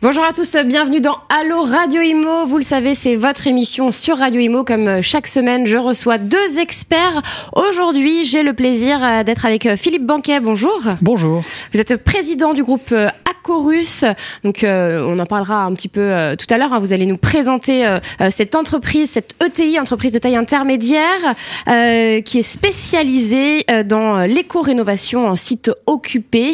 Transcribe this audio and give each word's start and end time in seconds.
Bonjour 0.00 0.22
à 0.22 0.32
tous, 0.32 0.56
bienvenue 0.64 1.00
dans 1.00 1.18
Allo 1.28 1.64
Radio 1.64 2.00
Imo. 2.00 2.46
Vous 2.46 2.58
le 2.58 2.62
savez, 2.62 2.94
c'est 2.94 3.16
votre 3.16 3.48
émission 3.48 3.90
sur 3.90 4.18
Radio 4.18 4.40
Imo. 4.40 4.62
Comme 4.62 4.86
euh, 4.86 5.02
chaque 5.02 5.26
semaine, 5.26 5.66
je 5.66 5.76
reçois 5.76 6.18
deux 6.18 6.60
experts. 6.60 7.20
Aujourd'hui, 7.52 8.24
j'ai 8.24 8.44
le 8.44 8.52
plaisir 8.52 9.02
euh, 9.02 9.24
d'être 9.24 9.44
avec 9.44 9.66
euh, 9.66 9.76
Philippe 9.76 10.06
Banquet. 10.06 10.38
Bonjour. 10.38 10.84
Bonjour. 11.02 11.42
Vous 11.72 11.80
êtes 11.80 11.96
président 11.96 12.54
du 12.54 12.62
groupe 12.62 12.94
Acorus. 13.28 14.04
Donc, 14.44 14.60
on 14.64 15.18
en 15.18 15.26
parlera 15.26 15.64
un 15.64 15.74
petit 15.74 15.88
peu 15.88 16.36
tout 16.38 16.46
à 16.54 16.58
l'heure. 16.58 16.72
Hein. 16.72 16.78
Vous 16.78 16.92
allez 16.92 17.06
nous 17.06 17.16
présenter 17.16 17.98
cette 18.30 18.54
entreprise, 18.54 19.10
cette 19.10 19.34
ETI, 19.44 19.80
entreprise 19.80 20.12
de 20.12 20.18
taille 20.20 20.36
intermédiaire, 20.36 21.34
qui 21.66 22.38
est 22.38 22.42
spécialisée 22.42 23.64
dans 23.84 24.20
l'éco-rénovation 24.26 25.26
en 25.26 25.36
site 25.36 25.72
occupé. 25.86 26.52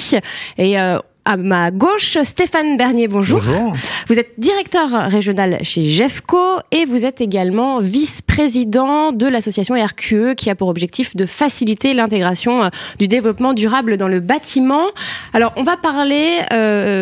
Et 0.56 0.78
à 1.24 1.36
ma 1.36 1.70
gauche, 1.70 2.18
Stéphane 2.22 2.76
Bernier, 2.76 3.08
bonjour. 3.08 3.40
Bonjour. 3.40 3.74
Vous 4.08 4.18
êtes 4.18 4.32
directeur 4.38 4.90
régional 5.10 5.58
chez 5.62 5.82
GEFCO 5.82 6.60
et 6.70 6.84
vous 6.84 7.06
êtes 7.06 7.20
également 7.20 7.80
vice-président 7.80 9.12
de 9.12 9.26
l'association 9.26 9.74
RQE 9.74 10.34
qui 10.36 10.50
a 10.50 10.54
pour 10.54 10.68
objectif 10.68 11.16
de 11.16 11.24
faciliter 11.24 11.94
l'intégration 11.94 12.64
euh, 12.64 12.68
du 12.98 13.08
développement 13.08 13.54
durable 13.54 13.96
dans 13.96 14.08
le 14.08 14.20
bâtiment. 14.20 14.84
Alors, 15.32 15.52
on 15.56 15.62
va 15.62 15.76
parler 15.76 16.40
euh, 16.52 16.93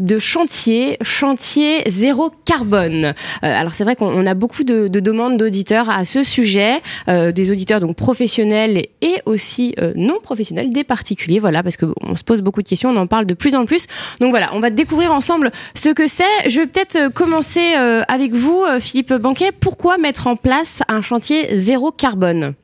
de 0.00 0.18
chantier, 0.18 0.96
chantier 1.02 1.82
zéro 1.88 2.30
carbone. 2.44 3.06
Euh, 3.06 3.12
alors 3.42 3.72
c'est 3.72 3.84
vrai 3.84 3.96
qu'on 3.96 4.26
a 4.26 4.34
beaucoup 4.34 4.64
de, 4.64 4.88
demandes 4.88 5.36
d'auditeurs 5.36 5.90
à 5.90 6.04
ce 6.04 6.22
sujet, 6.22 6.80
euh, 7.08 7.32
des 7.32 7.50
auditeurs 7.50 7.80
donc 7.80 7.96
professionnels 7.96 8.86
et 9.00 9.16
aussi 9.26 9.74
euh, 9.78 9.92
non 9.96 10.18
professionnels, 10.22 10.70
des 10.70 10.84
particuliers, 10.84 11.40
voilà, 11.40 11.62
parce 11.62 11.76
qu'on 11.76 12.16
se 12.16 12.22
pose 12.22 12.42
beaucoup 12.42 12.62
de 12.62 12.68
questions, 12.68 12.90
on 12.90 12.96
en 12.96 13.06
parle 13.06 13.26
de 13.26 13.34
plus 13.34 13.54
en 13.54 13.66
plus. 13.66 13.86
Donc 14.20 14.30
voilà, 14.30 14.50
on 14.54 14.60
va 14.60 14.70
découvrir 14.70 15.12
ensemble 15.12 15.50
ce 15.74 15.90
que 15.90 16.06
c'est. 16.06 16.24
Je 16.46 16.60
vais 16.60 16.66
peut-être 16.66 17.12
commencer 17.12 17.74
avec 18.08 18.32
vous, 18.32 18.64
Philippe 18.80 19.12
Banquet. 19.14 19.50
Pourquoi 19.58 19.98
mettre 19.98 20.26
en 20.26 20.36
place 20.36 20.82
un 20.88 21.00
chantier 21.00 21.58
zéro 21.58 21.90
carbone? 21.90 22.54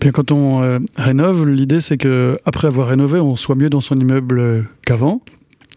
Bien, 0.00 0.10
quand 0.10 0.32
on 0.32 0.80
rénove, 0.96 1.46
l'idée 1.46 1.80
c'est 1.80 1.96
que 1.96 2.36
après 2.44 2.66
avoir 2.66 2.88
rénové, 2.88 3.20
on 3.20 3.36
soit 3.36 3.54
mieux 3.54 3.70
dans 3.70 3.80
son 3.80 3.96
immeuble 3.96 4.66
qu'avant. 4.84 5.22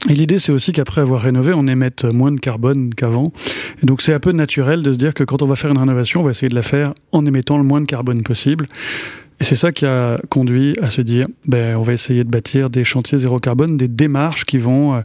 Et 0.09 0.13
l'idée, 0.13 0.39
c'est 0.39 0.51
aussi 0.51 0.71
qu'après 0.71 1.01
avoir 1.01 1.21
rénové, 1.21 1.53
on 1.53 1.67
émette 1.67 2.05
moins 2.05 2.31
de 2.31 2.39
carbone 2.39 2.93
qu'avant. 2.93 3.33
Et 3.81 3.85
donc, 3.85 4.01
c'est 4.01 4.13
un 4.13 4.19
peu 4.19 4.31
naturel 4.31 4.81
de 4.81 4.93
se 4.93 4.97
dire 4.97 5.13
que 5.13 5.23
quand 5.23 5.41
on 5.41 5.47
va 5.47 5.55
faire 5.55 5.71
une 5.71 5.79
rénovation, 5.79 6.21
on 6.21 6.23
va 6.23 6.31
essayer 6.31 6.47
de 6.47 6.55
la 6.55 6.61
faire 6.61 6.93
en 7.11 7.25
émettant 7.25 7.57
le 7.57 7.63
moins 7.63 7.81
de 7.81 7.87
carbone 7.87 8.21
possible. 8.21 8.67
Et 9.39 9.43
c'est 9.43 9.55
ça 9.55 9.71
qui 9.71 9.85
a 9.85 10.19
conduit 10.29 10.73
à 10.81 10.89
se 10.89 11.01
dire, 11.01 11.27
ben, 11.45 11.75
on 11.75 11.83
va 11.83 11.93
essayer 11.93 12.23
de 12.23 12.29
bâtir 12.29 12.71
des 12.71 12.83
chantiers 12.83 13.19
zéro 13.19 13.39
carbone, 13.39 13.77
des 13.77 13.87
démarches 13.87 14.45
qui 14.45 14.57
vont 14.57 14.95
euh, 14.95 15.01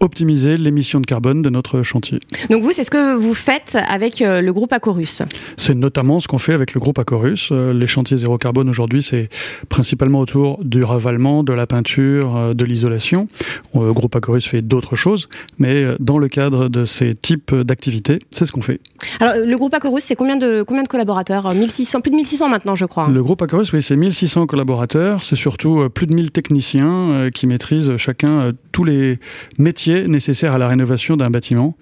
optimiser 0.00 0.58
l'émission 0.58 1.00
de 1.00 1.06
carbone 1.06 1.40
de 1.40 1.48
notre 1.48 1.82
chantier. 1.82 2.20
Donc 2.50 2.62
vous, 2.62 2.72
c'est 2.72 2.84
ce 2.84 2.90
que 2.90 3.16
vous 3.16 3.32
faites 3.32 3.78
avec 3.88 4.20
euh, 4.20 4.42
le 4.42 4.52
groupe 4.52 4.74
Acorus 4.74 5.22
C'est 5.56 5.74
notamment 5.74 6.20
ce 6.20 6.28
qu'on 6.28 6.38
fait 6.38 6.52
avec 6.52 6.74
le 6.74 6.80
groupe 6.80 6.98
Acorus. 6.98 7.48
Euh, 7.50 7.72
les 7.72 7.86
chantiers 7.86 8.18
zéro 8.18 8.36
carbone 8.36 8.68
aujourd'hui, 8.68 9.02
c'est 9.02 9.30
principalement 9.70 10.20
autour 10.20 10.62
du 10.62 10.84
ravalement, 10.84 11.42
de 11.42 11.54
la 11.54 11.66
peinture, 11.66 12.54
de 12.54 12.64
l'isolation. 12.66 13.28
Le 13.74 13.94
groupe 13.94 14.14
Acorus 14.14 14.46
fait 14.46 14.60
d'autres 14.60 14.96
choses, 14.96 15.30
mais 15.58 15.86
dans 15.98 16.18
le 16.18 16.28
cadre 16.28 16.68
de 16.68 16.84
ces 16.84 17.14
types 17.14 17.54
d'activités, 17.54 18.18
c'est 18.30 18.44
ce 18.44 18.52
qu'on 18.52 18.60
fait. 18.60 18.80
Alors 19.20 19.34
le 19.36 19.56
groupe 19.56 19.72
Acorus, 19.72 20.04
c'est 20.04 20.16
combien 20.16 20.36
de, 20.36 20.62
combien 20.62 20.82
de 20.82 20.88
collaborateurs? 20.88 21.54
1600, 21.54 22.00
Plus 22.02 22.10
de 22.10 22.16
1600 22.16 22.48
maintenant, 22.50 22.74
je 22.74 22.84
crois. 22.84 23.08
Le 23.08 23.22
groupe 23.22 23.40
Acorus, 23.40 23.61
oui, 23.72 23.82
c'est 23.82 23.96
1600 23.96 24.46
collaborateurs, 24.46 25.24
c'est 25.24 25.36
surtout 25.36 25.80
euh, 25.80 25.88
plus 25.88 26.06
de 26.06 26.14
1000 26.14 26.30
techniciens 26.30 27.10
euh, 27.10 27.30
qui 27.30 27.46
maîtrisent 27.46 27.96
chacun 27.96 28.40
euh, 28.40 28.52
tous 28.72 28.84
les 28.84 29.18
métiers 29.58 30.08
nécessaires 30.08 30.54
à 30.54 30.58
la 30.58 30.68
rénovation 30.68 31.16
d'un 31.16 31.30
bâtiment 31.30 31.76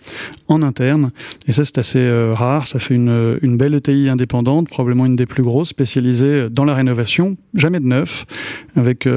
en 0.49 0.63
interne. 0.63 1.13
Et 1.47 1.53
ça, 1.53 1.65
c'est 1.65 1.79
assez 1.79 2.31
rare, 2.33 2.67
ça 2.67 2.79
fait 2.79 2.95
une, 2.95 3.39
une 3.43 3.57
belle 3.57 3.75
ETI 3.75 4.09
indépendante, 4.09 4.69
probablement 4.69 5.07
une 5.07 5.17
des 5.17 5.27
plus 5.27 5.43
grosses, 5.43 5.69
spécialisée 5.69 6.51
dans 6.51 6.65
la 6.65 6.75
rénovation, 6.75 7.37
jamais 7.55 7.81
de 7.81 7.87
neuf, 7.87 8.27
avec 8.75 9.09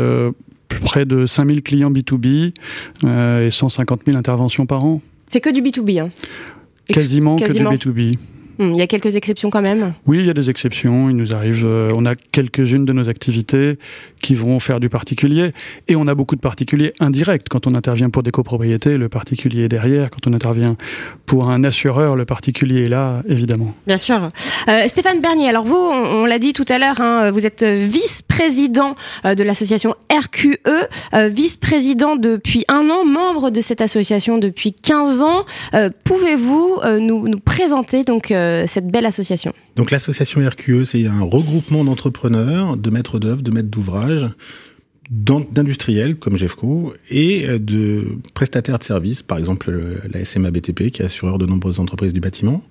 près 0.83 1.05
de 1.05 1.25
5000 1.25 1.63
clients 1.63 1.91
B2B 1.91 2.53
et 3.05 3.51
150 3.51 4.01
000 4.05 4.17
interventions 4.17 4.65
par 4.65 4.83
an. 4.83 5.01
C'est 5.27 5.41
que 5.41 5.49
du 5.49 5.61
B2B 5.61 5.99
hein 5.99 6.11
Quasiment, 6.87 7.37
Quasiment, 7.37 7.71
que 7.71 7.77
du 7.77 7.91
B2B. 7.91 8.15
Hmm, 8.59 8.69
il 8.69 8.77
y 8.77 8.81
a 8.81 8.87
quelques 8.87 9.15
exceptions 9.15 9.49
quand 9.49 9.61
même 9.61 9.93
Oui, 10.05 10.19
il 10.19 10.27
y 10.27 10.29
a 10.29 10.33
des 10.33 10.49
exceptions. 10.49 11.09
Il 11.09 11.15
nous 11.15 11.33
arrive, 11.33 11.65
euh, 11.65 11.89
on 11.95 12.05
a 12.05 12.13
quelques-unes 12.15 12.85
de 12.85 12.93
nos 12.93 13.09
activités 13.09 13.79
qui 14.21 14.35
vont 14.35 14.59
faire 14.59 14.79
du 14.79 14.89
particulier. 14.89 15.51
Et 15.87 15.95
on 15.95 16.07
a 16.07 16.13
beaucoup 16.13 16.35
de 16.35 16.41
particuliers 16.41 16.93
indirects. 16.99 17.49
Quand 17.49 17.65
on 17.65 17.75
intervient 17.75 18.09
pour 18.09 18.21
des 18.21 18.29
copropriétés, 18.29 18.97
le 18.97 19.09
particulier 19.09 19.63
est 19.63 19.69
derrière. 19.69 20.11
Quand 20.11 20.27
on 20.27 20.33
intervient 20.33 20.77
pour 21.25 21.49
un 21.49 21.63
assureur, 21.63 22.15
le 22.15 22.25
particulier 22.25 22.83
est 22.83 22.89
là, 22.89 23.23
évidemment. 23.27 23.73
Bien 23.87 23.97
sûr. 23.97 24.29
Euh, 24.67 24.87
Stéphane 24.87 25.19
Bernier, 25.19 25.49
alors 25.49 25.63
vous, 25.63 25.75
on, 25.75 26.25
l'a 26.25 26.37
dit 26.37 26.53
tout 26.53 26.65
à 26.69 26.77
l'heure, 26.77 27.01
hein, 27.01 27.31
vous 27.31 27.47
êtes 27.47 27.63
vice-président 27.63 28.95
euh, 29.25 29.33
de 29.33 29.43
l'association 29.43 29.95
RQE, 30.11 30.57
vice-président 31.31 32.15
depuis 32.15 32.65
un 32.67 32.89
an, 32.89 33.03
membre 33.03 33.49
de 33.49 33.61
cette 33.61 33.81
association 33.81 34.37
depuis 34.37 34.73
15 34.73 35.21
ans. 35.21 35.45
Pouvez-vous 36.03 36.81
nous, 36.99 37.27
nous, 37.27 37.39
présenter 37.39 38.03
donc 38.03 38.31
euh, 38.43 38.67
cette 38.67 38.87
belle 38.87 39.05
association 39.05 39.53
Donc 39.75 39.91
l'association 39.91 40.41
RQE, 40.47 40.85
c'est 40.85 41.07
un 41.07 41.21
regroupement 41.21 41.83
d'entrepreneurs, 41.83 42.77
de 42.77 42.89
maîtres 42.89 43.19
d'œuvre, 43.19 43.41
de 43.41 43.51
maîtres 43.51 43.69
d'ouvrage, 43.69 44.29
d'industriels 45.09 46.15
comme 46.15 46.37
Jeffco 46.37 46.93
et 47.09 47.47
euh, 47.47 47.59
de 47.59 48.17
prestataires 48.33 48.79
de 48.79 48.83
services, 48.83 49.23
par 49.23 49.37
exemple 49.37 49.73
la 50.11 50.23
SMA 50.25 50.51
BTP 50.51 50.91
qui 50.91 51.01
est 51.01 51.05
assureur 51.05 51.37
de 51.37 51.45
nombreuses 51.45 51.79
entreprises 51.79 52.13
du 52.13 52.19
bâtiment. 52.19 52.63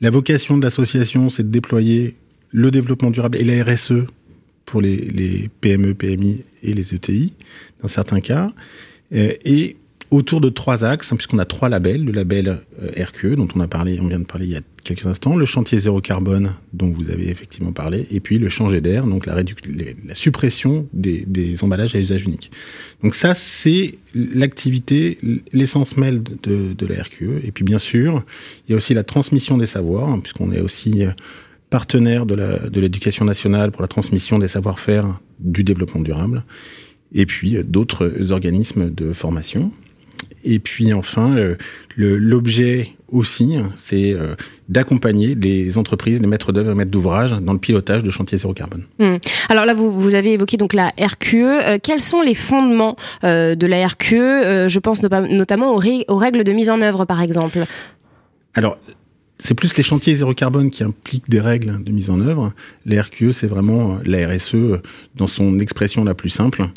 La 0.00 0.10
vocation 0.10 0.56
de 0.58 0.62
l'association, 0.64 1.30
c'est 1.30 1.44
de 1.44 1.50
déployer 1.50 2.16
le 2.50 2.70
développement 2.70 3.10
durable 3.10 3.36
et 3.38 3.44
la 3.44 3.64
RSE 3.64 4.04
pour 4.64 4.80
les, 4.80 4.96
les 4.96 5.50
PME, 5.60 5.94
PMI 5.94 6.42
et 6.62 6.72
les 6.72 6.94
ETI, 6.94 7.32
dans 7.80 7.88
certains 7.88 8.20
cas. 8.20 8.52
Euh, 9.14 9.32
et 9.44 9.76
autour 10.14 10.40
de 10.40 10.48
trois 10.48 10.84
axes, 10.84 11.12
hein, 11.12 11.16
puisqu'on 11.16 11.38
a 11.38 11.44
trois 11.44 11.68
labels. 11.68 12.04
Le 12.04 12.12
label 12.12 12.60
euh, 12.80 13.04
RQE, 13.04 13.34
dont 13.34 13.48
on 13.54 13.60
a 13.60 13.66
parlé, 13.66 13.98
on 14.00 14.06
vient 14.06 14.20
de 14.20 14.24
parler 14.24 14.46
il 14.46 14.52
y 14.52 14.56
a 14.56 14.60
quelques 14.84 15.06
instants, 15.06 15.34
le 15.34 15.44
chantier 15.44 15.78
zéro 15.78 16.00
carbone, 16.00 16.52
dont 16.72 16.92
vous 16.92 17.10
avez 17.10 17.28
effectivement 17.30 17.72
parlé, 17.72 18.06
et 18.10 18.20
puis 18.20 18.38
le 18.38 18.48
changer 18.48 18.80
d'air, 18.80 19.06
donc 19.06 19.26
la, 19.26 19.34
suppression 20.14 20.86
des, 20.92 21.56
emballages 21.62 21.96
à 21.96 22.00
usage 22.00 22.24
unique. 22.24 22.50
Donc 23.02 23.14
ça, 23.14 23.34
c'est 23.34 23.98
l'activité, 24.14 25.18
l'essence 25.52 25.96
même 25.96 26.22
de, 26.42 26.74
de 26.74 26.86
la 26.86 27.02
RQE. 27.02 27.44
Et 27.44 27.50
puis 27.50 27.64
bien 27.64 27.78
sûr, 27.78 28.22
il 28.68 28.72
y 28.72 28.74
a 28.74 28.76
aussi 28.76 28.94
la 28.94 29.04
transmission 29.04 29.56
des 29.56 29.66
savoirs, 29.66 30.08
hein, 30.08 30.20
puisqu'on 30.20 30.52
est 30.52 30.60
aussi 30.60 31.04
euh, 31.04 31.10
partenaire 31.70 32.26
de 32.26 32.80
l'éducation 32.80 33.24
nationale 33.24 33.72
pour 33.72 33.82
la 33.82 33.88
transmission 33.88 34.38
des 34.38 34.48
savoir-faire 34.48 35.18
du 35.40 35.64
développement 35.64 36.02
durable, 36.02 36.44
et 37.14 37.26
puis 37.26 37.56
euh, 37.56 37.62
d'autres 37.64 38.30
organismes 38.30 38.90
de 38.90 39.12
formation. 39.12 39.72
Et 40.44 40.58
puis 40.58 40.92
enfin, 40.92 41.36
euh, 41.36 41.56
l'objet 41.96 42.92
aussi, 43.10 43.56
c'est 43.76 44.12
euh, 44.12 44.34
d'accompagner 44.68 45.34
les 45.34 45.78
entreprises, 45.78 46.20
les 46.20 46.26
maîtres 46.26 46.52
d'œuvre 46.52 46.72
et 46.72 46.74
maîtres 46.74 46.90
d'ouvrage 46.90 47.32
dans 47.32 47.52
le 47.52 47.58
pilotage 47.58 48.02
de 48.02 48.10
chantiers 48.10 48.38
zéro 48.38 48.52
carbone. 48.52 48.82
Hmm. 48.98 49.16
Alors 49.48 49.66
là, 49.66 49.74
vous, 49.74 49.92
vous, 49.92 50.14
avez 50.14 50.32
évoqué 50.32 50.56
donc 50.56 50.72
la 50.72 50.92
RQE. 50.98 51.34
Euh, 51.34 51.78
quels 51.82 52.00
sont 52.00 52.22
les 52.22 52.34
fondements 52.34 52.96
de 53.22 53.66
la 53.66 53.86
RQE 53.86 54.68
Je 54.68 54.78
pense 54.78 55.02
notamment 55.02 55.74
aux, 55.74 55.82
aux, 56.08 56.16
règles 56.16 56.44
de 56.44 56.52
mise 56.52 56.70
en 56.70 56.80
œuvre, 56.80 57.04
par 57.04 57.22
exemple. 57.22 57.64
Alors, 58.54 58.76
c'est 59.38 59.54
plus 59.54 59.76
les 59.76 59.82
chantiers 59.82 60.14
zéro 60.14 60.34
carbone 60.34 60.70
qui 60.70 60.84
impliquent 60.84 61.28
des 61.28 61.40
règles 61.40 61.82
de 61.82 61.92
mise 61.92 62.10
en 62.10 62.20
œuvre. 62.20 62.52
La 62.86 63.02
RQE, 63.02 63.32
c'est 63.32 63.46
vraiment 63.46 63.98
la 64.04 64.28
RSE 64.28 64.80
dans 65.16 65.26
son 65.26 65.58
expression 65.58 66.04
la 66.04 66.14
plus 66.14 66.30
simple 66.30 66.68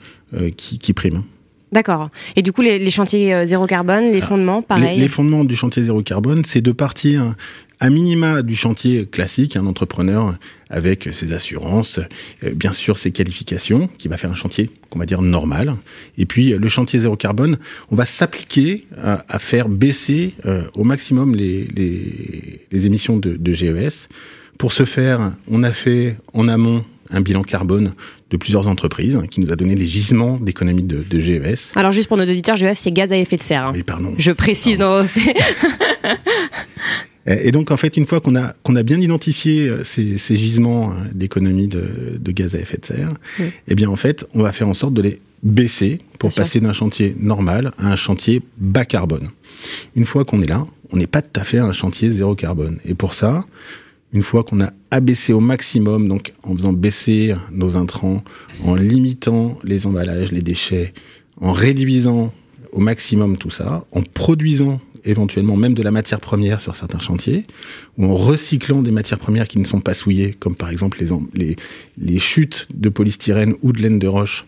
qui, 0.55 0.79
qui 0.79 0.93
prime. 0.93 1.23
D'accord. 1.71 2.09
Et 2.35 2.41
du 2.41 2.51
coup, 2.51 2.61
les, 2.61 2.89
chantiers 2.89 3.33
euh, 3.33 3.45
zéro 3.45 3.67
carbone, 3.67 4.11
les 4.11 4.21
fondements, 4.21 4.61
pareil 4.61 4.99
les, 4.99 5.09
fondements 5.09 5.43
du 5.43 5.55
chantier 5.55 5.83
zéro 5.83 6.01
carbone, 6.01 6.43
c'est 6.45 6.61
de 6.61 6.71
partir 6.71 7.35
à 7.79 7.89
minima 7.89 8.41
du 8.41 8.55
chantier 8.55 9.05
classique, 9.05 9.55
un 9.55 9.65
entrepreneur 9.65 10.35
avec 10.69 11.09
ses 11.11 11.33
assurances, 11.33 11.99
euh, 12.43 12.53
bien 12.53 12.71
sûr 12.71 12.97
ses 12.97 13.11
qualifications, 13.11 13.89
qui 13.97 14.07
va 14.07 14.17
faire 14.17 14.31
un 14.31 14.35
chantier 14.35 14.71
qu'on 14.89 14.99
va 14.99 15.05
dire 15.05 15.21
normal. 15.21 15.75
Et 16.17 16.25
puis 16.25 16.51
le 16.51 16.67
chantier 16.69 16.99
zéro 16.99 17.17
carbone, 17.17 17.57
on 17.91 17.95
va 17.95 18.05
s'appliquer 18.05 18.85
à, 19.03 19.39
faire 19.39 19.67
baisser 19.67 20.33
euh, 20.45 20.63
au 20.73 20.83
maximum 20.83 21.35
les, 21.35 21.67
les, 22.71 22.85
émissions 22.85 23.17
de, 23.17 23.35
de 23.35 23.53
GES. 23.53 24.07
Pour 24.57 24.71
ce 24.71 24.85
faire, 24.85 25.33
on 25.51 25.63
a 25.63 25.71
fait 25.71 26.17
en 26.33 26.47
amont 26.47 26.83
un 27.09 27.21
bilan 27.21 27.43
carbone 27.43 27.93
de 28.29 28.37
plusieurs 28.37 28.67
entreprises 28.67 29.19
qui 29.29 29.39
nous 29.39 29.51
a 29.51 29.55
donné 29.55 29.75
les 29.75 29.85
gisements 29.85 30.37
d'économie 30.37 30.83
de, 30.83 31.03
de, 31.03 31.19
GES. 31.19 31.73
Alors 31.75 31.91
juste 31.91 32.07
pour 32.07 32.17
nos 32.17 32.23
auditeurs, 32.23 32.55
GES 32.55 32.73
c'est 32.75 32.91
gaz 32.91 33.11
à 33.11 33.17
effet 33.17 33.37
de 33.37 33.43
serre. 33.43 33.67
Hein. 33.67 33.71
Oui, 33.73 33.83
pardon. 33.83 34.13
Je 34.17 34.31
précise. 34.31 34.79
Et 37.27 37.51
donc, 37.51 37.71
en 37.71 37.77
fait, 37.77 37.97
une 37.97 38.05
fois 38.05 38.21
qu'on 38.21 38.37
a, 38.37 38.53
qu'on 38.63 38.77
a 38.77 38.83
bien 38.83 39.01
identifié 39.01 39.67
euh, 39.67 39.83
ces, 39.83 40.17
ces 40.17 40.37
gisements 40.37 40.91
hein, 40.91 41.07
d'économie 41.13 41.67
de, 41.67 42.17
de, 42.17 42.31
gaz 42.31 42.55
à 42.55 42.59
effet 42.59 42.77
de 42.77 42.85
serre, 42.85 43.13
oui. 43.39 43.47
eh 43.67 43.75
bien, 43.75 43.89
en 43.89 43.97
fait, 43.97 44.25
on 44.33 44.41
va 44.43 44.53
faire 44.53 44.69
en 44.69 44.73
sorte 44.73 44.93
de 44.93 45.01
les 45.01 45.19
baisser 45.43 45.99
pour 46.19 46.29
bien 46.29 46.43
passer 46.43 46.61
d'un 46.61 46.71
chantier 46.71 47.15
normal 47.19 47.73
à 47.77 47.91
un 47.91 47.95
chantier 47.97 48.41
bas 48.57 48.85
carbone. 48.85 49.29
Une 49.95 50.05
fois 50.05 50.23
qu'on 50.23 50.41
est 50.41 50.47
là, 50.47 50.65
on 50.91 50.97
n'est 50.97 51.07
pas 51.07 51.21
tout 51.21 51.39
à 51.39 51.43
fait 51.43 51.57
à 51.57 51.65
un 51.65 51.73
chantier 51.73 52.09
zéro 52.09 52.33
carbone. 52.33 52.77
Et 52.85 52.93
pour 52.93 53.13
ça, 53.13 53.45
une 54.13 54.23
fois 54.23 54.43
qu'on 54.43 54.61
a 54.61 54.71
abaissé 54.91 55.33
au 55.33 55.39
maximum, 55.39 56.07
donc 56.07 56.33
en 56.43 56.53
faisant 56.53 56.73
baisser 56.73 57.35
nos 57.51 57.77
intrants, 57.77 58.23
en 58.63 58.75
limitant 58.75 59.57
les 59.63 59.85
emballages, 59.85 60.31
les 60.31 60.41
déchets, 60.41 60.93
en 61.41 61.51
réduisant 61.51 62.33
au 62.71 62.79
maximum 62.79 63.37
tout 63.37 63.49
ça, 63.49 63.85
en 63.91 64.01
produisant 64.01 64.79
éventuellement 65.03 65.55
même 65.55 65.73
de 65.73 65.83
la 65.83 65.91
matière 65.91 66.19
première 66.19 66.61
sur 66.61 66.75
certains 66.75 66.99
chantiers, 66.99 67.45
ou 67.97 68.05
en 68.05 68.15
recyclant 68.15 68.81
des 68.81 68.91
matières 68.91 69.19
premières 69.19 69.47
qui 69.47 69.59
ne 69.59 69.65
sont 69.65 69.79
pas 69.79 69.93
souillées, 69.93 70.33
comme 70.33 70.55
par 70.55 70.69
exemple 70.69 71.03
les, 71.33 72.19
chutes 72.19 72.67
de 72.73 72.89
polystyrène 72.89 73.55
ou 73.61 73.71
de 73.71 73.81
laine 73.81 73.99
de 73.99 74.07
roche 74.07 74.45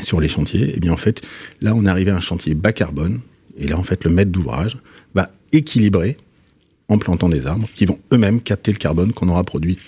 sur 0.00 0.20
les 0.20 0.28
chantiers, 0.28 0.62
et 0.62 0.74
eh 0.76 0.80
bien 0.80 0.92
en 0.92 0.96
fait, 0.96 1.22
là 1.60 1.74
on 1.74 1.84
est 1.84 2.08
à 2.08 2.16
un 2.16 2.20
chantier 2.20 2.54
bas 2.54 2.72
carbone, 2.72 3.20
et 3.56 3.66
là 3.66 3.78
en 3.78 3.82
fait 3.82 4.04
le 4.04 4.10
maître 4.10 4.30
d'ouvrage 4.30 4.78
va 5.14 5.28
équilibrer 5.52 6.16
en 6.90 6.98
plantant 6.98 7.30
des 7.30 7.46
arbres 7.46 7.66
qui 7.72 7.86
vont 7.86 7.98
eux-mêmes 8.12 8.40
capter 8.42 8.72
le 8.72 8.76
carbone 8.76 9.12
qu'on 9.12 9.28
aura 9.28 9.44
produit 9.44 9.78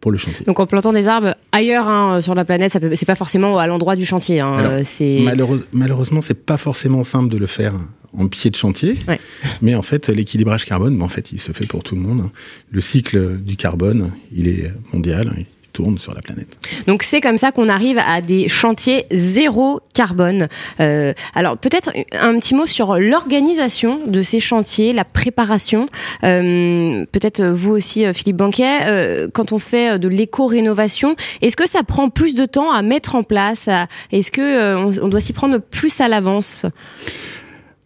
pour 0.00 0.12
le 0.12 0.18
chantier. 0.18 0.46
Donc 0.46 0.60
en 0.60 0.66
plantant 0.66 0.92
des 0.92 1.08
arbres 1.08 1.34
ailleurs 1.52 1.88
hein, 1.88 2.20
sur 2.20 2.34
la 2.34 2.44
planète, 2.44 2.72
ça 2.72 2.78
c'est 2.94 3.06
pas 3.06 3.16
forcément 3.16 3.58
à 3.58 3.66
l'endroit 3.66 3.96
du 3.96 4.06
chantier. 4.06 4.40
Hein, 4.40 4.54
Alors, 4.56 4.72
c'est 4.84 5.20
malheureux, 5.20 5.66
malheureusement, 5.72 6.22
c'est 6.22 6.34
pas 6.46 6.56
forcément 6.56 7.02
simple 7.02 7.28
de 7.28 7.38
le 7.38 7.46
faire 7.46 7.74
en 8.16 8.26
pied 8.26 8.50
de 8.50 8.56
chantier, 8.56 8.96
ouais. 9.08 9.20
mais 9.62 9.74
en 9.74 9.82
fait 9.82 10.08
l'équilibrage 10.08 10.64
carbone, 10.64 10.96
ben, 10.96 11.04
en 11.04 11.08
fait, 11.08 11.32
il 11.32 11.38
se 11.38 11.52
fait 11.52 11.66
pour 11.66 11.82
tout 11.82 11.94
le 11.94 12.00
monde. 12.00 12.30
Le 12.70 12.80
cycle 12.80 13.38
du 13.38 13.56
carbone, 13.56 14.12
il 14.32 14.48
est 14.48 14.72
mondial 14.92 15.32
tourne 15.72 15.98
sur 15.98 16.14
la 16.14 16.20
planète. 16.20 16.58
Donc 16.86 17.02
c'est 17.02 17.20
comme 17.20 17.38
ça 17.38 17.52
qu'on 17.52 17.68
arrive 17.68 17.98
à 17.98 18.20
des 18.20 18.48
chantiers 18.48 19.06
zéro 19.10 19.80
carbone. 19.94 20.48
Euh, 20.80 21.12
alors 21.34 21.56
peut-être 21.58 21.90
un 22.12 22.38
petit 22.38 22.54
mot 22.54 22.66
sur 22.66 22.98
l'organisation 22.98 24.00
de 24.06 24.22
ces 24.22 24.40
chantiers, 24.40 24.92
la 24.92 25.04
préparation. 25.04 25.86
Euh, 26.24 27.04
peut-être 27.12 27.42
vous 27.44 27.70
aussi, 27.70 28.04
Philippe 28.12 28.36
Banquet, 28.36 28.80
euh, 28.82 29.28
quand 29.32 29.52
on 29.52 29.58
fait 29.58 29.98
de 29.98 30.08
l'éco-rénovation, 30.08 31.16
est-ce 31.42 31.56
que 31.56 31.68
ça 31.68 31.82
prend 31.82 32.10
plus 32.10 32.34
de 32.34 32.44
temps 32.44 32.72
à 32.72 32.82
mettre 32.82 33.14
en 33.14 33.22
place? 33.22 33.68
Est-ce 34.12 34.30
que 34.30 34.40
euh, 34.40 35.00
on 35.02 35.08
doit 35.08 35.20
s'y 35.20 35.32
prendre 35.32 35.58
plus 35.58 36.00
à 36.00 36.08
l'avance? 36.08 36.66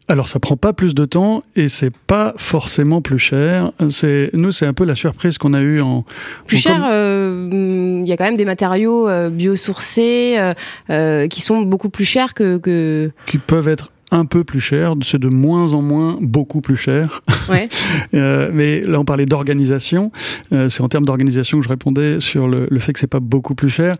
Alors 0.09 0.29
ça 0.29 0.39
prend 0.39 0.57
pas 0.57 0.73
plus 0.73 0.95
de 0.95 1.05
temps 1.07 1.43
et 1.57 1.69
c'est 1.69 1.95
pas 2.07 2.35
forcément 2.37 3.01
plus 3.01 3.19
cher. 3.19 3.73
C'est 3.89 4.31
nous 4.35 4.53
c'est 4.53 4.67
un 4.67 4.75
peu 4.75 4.85
la 4.85 4.95
surprise 4.95 5.39
qu'on 5.39 5.55
a 5.55 5.61
eu 5.61 5.81
en 5.81 6.05
plus 6.47 6.59
en 6.59 6.61
cher. 6.61 6.79
Il 6.81 6.91
euh, 6.93 8.03
y 8.05 8.13
a 8.13 8.17
quand 8.17 8.25
même 8.25 8.37
des 8.37 8.45
matériaux 8.45 9.09
euh, 9.09 9.31
biosourcés 9.31 10.35
euh, 10.37 10.53
euh, 10.91 11.27
qui 11.27 11.41
sont 11.41 11.63
beaucoup 11.63 11.89
plus 11.89 12.05
chers 12.05 12.35
que, 12.35 12.59
que 12.59 13.11
qui 13.27 13.39
peuvent 13.39 13.69
être 13.69 13.91
un 14.11 14.25
peu 14.25 14.45
plus 14.45 14.61
cher, 14.61 14.95
c'est 15.03 15.21
de 15.21 15.29
moins 15.29 15.73
en 15.73 15.83
moins 15.83 16.19
beaucoup 16.21 16.61
plus 16.61 16.77
cher. 16.77 17.23
Ouais. 17.49 17.69
euh, 18.15 18.51
mais 18.53 18.81
là, 18.81 19.01
on 19.01 19.05
parlait 19.05 19.27
d'organisation. 19.27 20.13
Euh, 20.53 20.69
c'est 20.69 20.83
en 20.83 20.89
termes 20.89 21.05
d'organisation 21.05 21.59
que 21.59 21.65
je 21.65 21.69
répondais 21.69 22.21
sur 22.21 22.49
le, 22.49 22.67
le 22.71 22.79
fait 22.79 22.93
que 22.93 22.99
c'est 22.99 23.07
pas 23.07 23.21
beaucoup 23.21 23.55
plus 23.55 23.69
cher. 23.69 23.95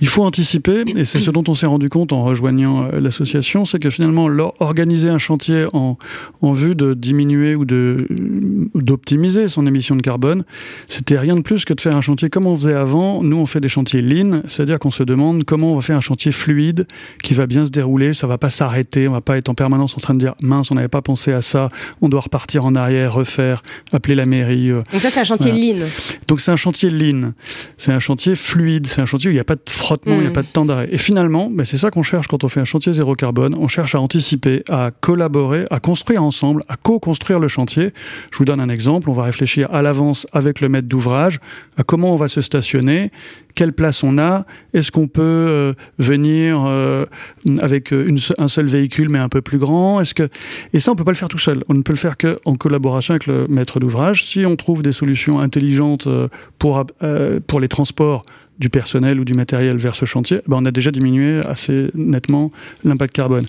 Il 0.00 0.08
faut 0.08 0.24
anticiper, 0.24 0.84
et 0.96 1.04
c'est 1.04 1.20
ce 1.20 1.30
dont 1.30 1.44
on 1.48 1.54
s'est 1.54 1.66
rendu 1.66 1.88
compte 1.88 2.12
en 2.12 2.24
rejoignant 2.24 2.84
euh, 2.92 3.00
l'association, 3.00 3.64
c'est 3.64 3.78
que 3.78 3.90
finalement, 3.90 4.26
organiser 4.58 5.08
un 5.08 5.18
chantier 5.18 5.66
en, 5.72 5.96
en 6.42 6.52
vue 6.52 6.74
de 6.74 6.94
diminuer 6.94 7.54
ou 7.54 7.64
d'optimiser 7.64 9.48
son 9.48 9.66
émission 9.66 9.96
de 9.96 10.02
carbone, 10.02 10.44
c'était 10.88 11.18
rien 11.18 11.36
de 11.36 11.40
plus 11.40 11.64
que 11.64 11.72
de 11.72 11.80
faire 11.80 11.96
un 11.96 12.00
chantier 12.00 12.28
comme 12.28 12.46
on 12.46 12.56
faisait 12.56 12.74
avant. 12.74 13.22
Nous, 13.22 13.36
on 13.36 13.46
fait 13.46 13.60
des 13.60 13.68
chantiers 13.68 14.02
lean, 14.02 14.42
c'est-à-dire 14.48 14.78
qu'on 14.78 14.90
se 14.90 15.02
demande 15.02 15.44
comment 15.44 15.72
on 15.72 15.76
va 15.76 15.82
faire 15.82 15.96
un 15.96 16.02
chantier 16.02 16.32
fluide 16.32 16.86
qui 17.22 17.34
va 17.34 17.46
bien 17.46 17.64
se 17.64 17.70
dérouler, 17.70 18.14
ça 18.14 18.26
va 18.26 18.36
pas 18.36 18.50
s'arrêter, 18.50 19.08
on 19.08 19.12
va 19.12 19.20
pas 19.20 19.36
être 19.36 19.43
en 19.48 19.54
permanence 19.54 19.96
en 19.96 20.00
train 20.00 20.14
de 20.14 20.18
dire 20.18 20.34
mince, 20.42 20.70
on 20.70 20.74
n'avait 20.74 20.88
pas 20.88 21.02
pensé 21.02 21.32
à 21.32 21.42
ça, 21.42 21.68
on 22.00 22.08
doit 22.08 22.20
repartir 22.20 22.64
en 22.64 22.74
arrière, 22.74 23.14
refaire, 23.14 23.62
appeler 23.92 24.14
la 24.14 24.26
mairie. 24.26 24.70
Donc 24.70 25.00
ça, 25.00 25.10
c'est 25.10 25.20
un 25.20 25.24
chantier 25.24 25.52
voilà. 25.52 25.84
lean. 25.84 25.88
Donc 26.28 26.40
c'est 26.40 26.50
un 26.50 26.56
chantier 26.56 26.90
lean, 26.90 27.32
c'est 27.76 27.92
un 27.92 28.00
chantier 28.00 28.36
fluide, 28.36 28.86
c'est 28.86 29.00
un 29.00 29.06
chantier 29.06 29.28
où 29.28 29.32
il 29.32 29.36
n'y 29.36 29.40
a 29.40 29.44
pas 29.44 29.56
de 29.56 29.62
frottement, 29.68 30.14
il 30.14 30.18
mmh. 30.18 30.22
n'y 30.22 30.28
a 30.28 30.32
pas 30.32 30.42
de 30.42 30.48
temps 30.48 30.64
d'arrêt. 30.64 30.88
Et 30.90 30.98
finalement, 30.98 31.50
ben 31.50 31.64
c'est 31.64 31.78
ça 31.78 31.90
qu'on 31.90 32.02
cherche 32.02 32.26
quand 32.26 32.44
on 32.44 32.48
fait 32.48 32.60
un 32.60 32.64
chantier 32.64 32.92
zéro 32.92 33.14
carbone, 33.14 33.54
on 33.58 33.68
cherche 33.68 33.94
à 33.94 34.00
anticiper, 34.00 34.62
à 34.68 34.90
collaborer, 35.00 35.64
à 35.70 35.80
construire 35.80 36.22
ensemble, 36.22 36.64
à 36.68 36.76
co-construire 36.76 37.38
le 37.38 37.48
chantier. 37.48 37.92
Je 38.30 38.38
vous 38.38 38.44
donne 38.44 38.60
un 38.60 38.68
exemple, 38.68 39.10
on 39.10 39.14
va 39.14 39.24
réfléchir 39.24 39.68
à 39.72 39.82
l'avance 39.82 40.26
avec 40.32 40.60
le 40.60 40.68
maître 40.68 40.88
d'ouvrage 40.88 41.40
à 41.76 41.82
comment 41.82 42.12
on 42.12 42.16
va 42.16 42.28
se 42.28 42.40
stationner, 42.40 43.10
quelle 43.54 43.72
place 43.72 44.02
on 44.02 44.18
a, 44.18 44.44
est-ce 44.72 44.90
qu'on 44.90 45.08
peut 45.08 45.22
euh, 45.22 45.72
venir 45.98 46.64
euh, 46.66 47.06
avec 47.60 47.90
une, 47.90 48.18
un 48.38 48.48
seul 48.48 48.66
véhicule 48.66 49.08
mais 49.10 49.18
un 49.18 49.28
peu 49.28 49.42
plus 49.42 49.58
grand, 49.58 50.00
est-ce 50.00 50.14
que 50.14 50.28
et 50.72 50.80
ça 50.80 50.92
on 50.92 50.96
peut 50.96 51.04
pas 51.04 51.12
le 51.12 51.16
faire 51.16 51.28
tout 51.28 51.38
seul, 51.38 51.64
on 51.68 51.74
ne 51.74 51.82
peut 51.82 51.92
le 51.92 51.98
faire 51.98 52.16
que 52.16 52.38
en 52.44 52.54
collaboration 52.56 53.12
avec 53.12 53.26
le 53.26 53.46
maître 53.48 53.80
d'ouvrage. 53.80 54.24
Si 54.24 54.44
on 54.46 54.56
trouve 54.56 54.82
des 54.82 54.92
solutions 54.92 55.40
intelligentes 55.40 56.08
pour 56.58 56.84
euh, 57.02 57.40
pour 57.46 57.60
les 57.60 57.68
transports 57.68 58.22
du 58.58 58.70
personnel 58.70 59.18
ou 59.18 59.24
du 59.24 59.34
matériel 59.34 59.76
vers 59.78 59.94
ce 59.94 60.04
chantier, 60.04 60.40
ben 60.46 60.58
on 60.60 60.64
a 60.64 60.70
déjà 60.70 60.90
diminué 60.90 61.40
assez 61.44 61.90
nettement 61.94 62.52
l'impact 62.84 63.14
carbone. 63.14 63.46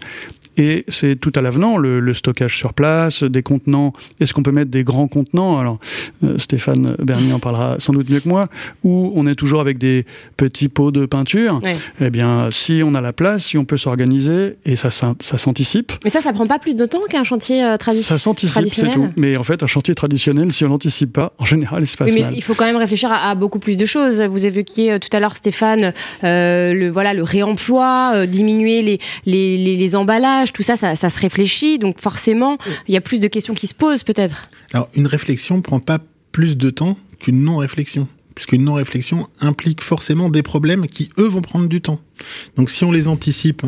Et 0.57 0.85
c'est 0.87 1.15
tout 1.19 1.31
à 1.35 1.41
l'avenant, 1.41 1.77
le, 1.77 1.99
le, 1.99 2.13
stockage 2.13 2.57
sur 2.57 2.73
place, 2.73 3.23
des 3.23 3.43
contenants. 3.43 3.93
Est-ce 4.19 4.33
qu'on 4.33 4.43
peut 4.43 4.51
mettre 4.51 4.71
des 4.71 4.83
grands 4.83 5.07
contenants? 5.07 5.59
Alors, 5.59 5.79
euh, 6.23 6.37
Stéphane 6.37 6.95
Bernier 6.99 7.33
en 7.33 7.39
parlera 7.39 7.75
sans 7.79 7.93
doute 7.93 8.09
mieux 8.09 8.19
que 8.19 8.29
moi. 8.29 8.47
Ou 8.83 9.11
on 9.15 9.27
est 9.27 9.35
toujours 9.35 9.59
avec 9.59 9.77
des 9.77 10.05
petits 10.37 10.69
pots 10.69 10.91
de 10.91 11.05
peinture. 11.05 11.61
Ouais. 11.63 11.75
Eh 12.01 12.09
bien, 12.09 12.49
si 12.51 12.81
on 12.83 12.93
a 12.93 13.01
la 13.01 13.13
place, 13.13 13.45
si 13.45 13.57
on 13.57 13.65
peut 13.65 13.77
s'organiser, 13.77 14.57
et 14.65 14.75
ça, 14.75 14.91
ça, 14.91 15.15
ça 15.19 15.37
s'anticipe. 15.37 15.91
Mais 16.03 16.09
ça, 16.09 16.21
ça 16.21 16.33
prend 16.33 16.47
pas 16.47 16.59
plus 16.59 16.75
de 16.75 16.85
temps 16.85 17.01
qu'un 17.09 17.23
chantier 17.23 17.63
euh, 17.63 17.77
tradi 17.77 18.01
ça 18.01 18.17
s'anticipe, 18.17 18.67
c'est 18.69 18.91
tout. 18.91 19.09
Mais 19.17 19.37
en 19.37 19.43
fait, 19.43 19.63
un 19.63 19.67
chantier 19.67 19.95
traditionnel, 19.95 20.51
si 20.51 20.63
on 20.63 20.69
l'anticipe 20.69 21.13
pas, 21.13 21.33
en 21.37 21.45
général, 21.45 21.83
il 21.83 21.87
se 21.87 21.97
passe 21.97 22.09
oui, 22.09 22.15
mais 22.15 22.25
mal. 22.25 22.35
Il 22.35 22.41
faut 22.41 22.53
quand 22.53 22.65
même 22.65 22.75
réfléchir 22.75 23.11
à, 23.11 23.29
à, 23.29 23.35
beaucoup 23.35 23.59
plus 23.59 23.77
de 23.77 23.85
choses. 23.85 24.21
Vous 24.21 24.45
évoquiez 24.45 24.93
euh, 24.93 24.99
tout 24.99 25.09
à 25.11 25.19
l'heure, 25.19 25.35
Stéphane, 25.35 25.93
euh, 26.23 26.73
le 26.73 26.89
voilà, 26.89 27.13
le 27.13 27.23
réemploi, 27.23 28.25
diminuer 28.27 28.81
les, 28.81 28.99
les, 29.25 29.57
les, 29.57 29.77
les 29.77 29.95
emballages, 29.95 30.44
tout 30.51 30.63
ça, 30.63 30.75
ça, 30.75 30.95
ça 30.95 31.09
se 31.09 31.19
réfléchit. 31.19 31.79
Donc 31.79 31.99
forcément, 31.99 32.57
il 32.87 32.93
y 32.93 32.97
a 32.97 33.01
plus 33.01 33.19
de 33.19 33.27
questions 33.27 33.53
qui 33.53 33.67
se 33.67 33.75
posent 33.75 34.03
peut-être. 34.03 34.47
Alors 34.73 34.89
une 34.95 35.07
réflexion 35.07 35.61
prend 35.61 35.79
pas 35.79 35.99
plus 36.31 36.57
de 36.57 36.69
temps 36.69 36.97
qu'une 37.19 37.43
non-réflexion. 37.43 38.07
Puisqu'une 38.35 38.65
non-réflexion 38.65 39.27
implique 39.39 39.81
forcément 39.81 40.29
des 40.29 40.43
problèmes 40.43 40.87
qui, 40.87 41.09
eux, 41.17 41.27
vont 41.27 41.41
prendre 41.41 41.69
du 41.69 41.79
temps. 41.79 42.01
Donc 42.57 42.69
si 42.69 42.83
on 42.83 42.91
les 42.91 43.07
anticipe, 43.07 43.63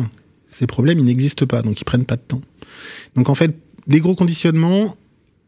ces 0.46 0.66
problèmes, 0.66 0.98
ils 0.98 1.06
n'existent 1.06 1.46
pas, 1.46 1.62
donc 1.62 1.80
ils 1.80 1.84
prennent 1.84 2.04
pas 2.04 2.16
de 2.16 2.22
temps. 2.22 2.42
Donc 3.16 3.30
en 3.30 3.34
fait, 3.34 3.56
des 3.86 4.00
gros 4.00 4.14
conditionnements, 4.14 4.94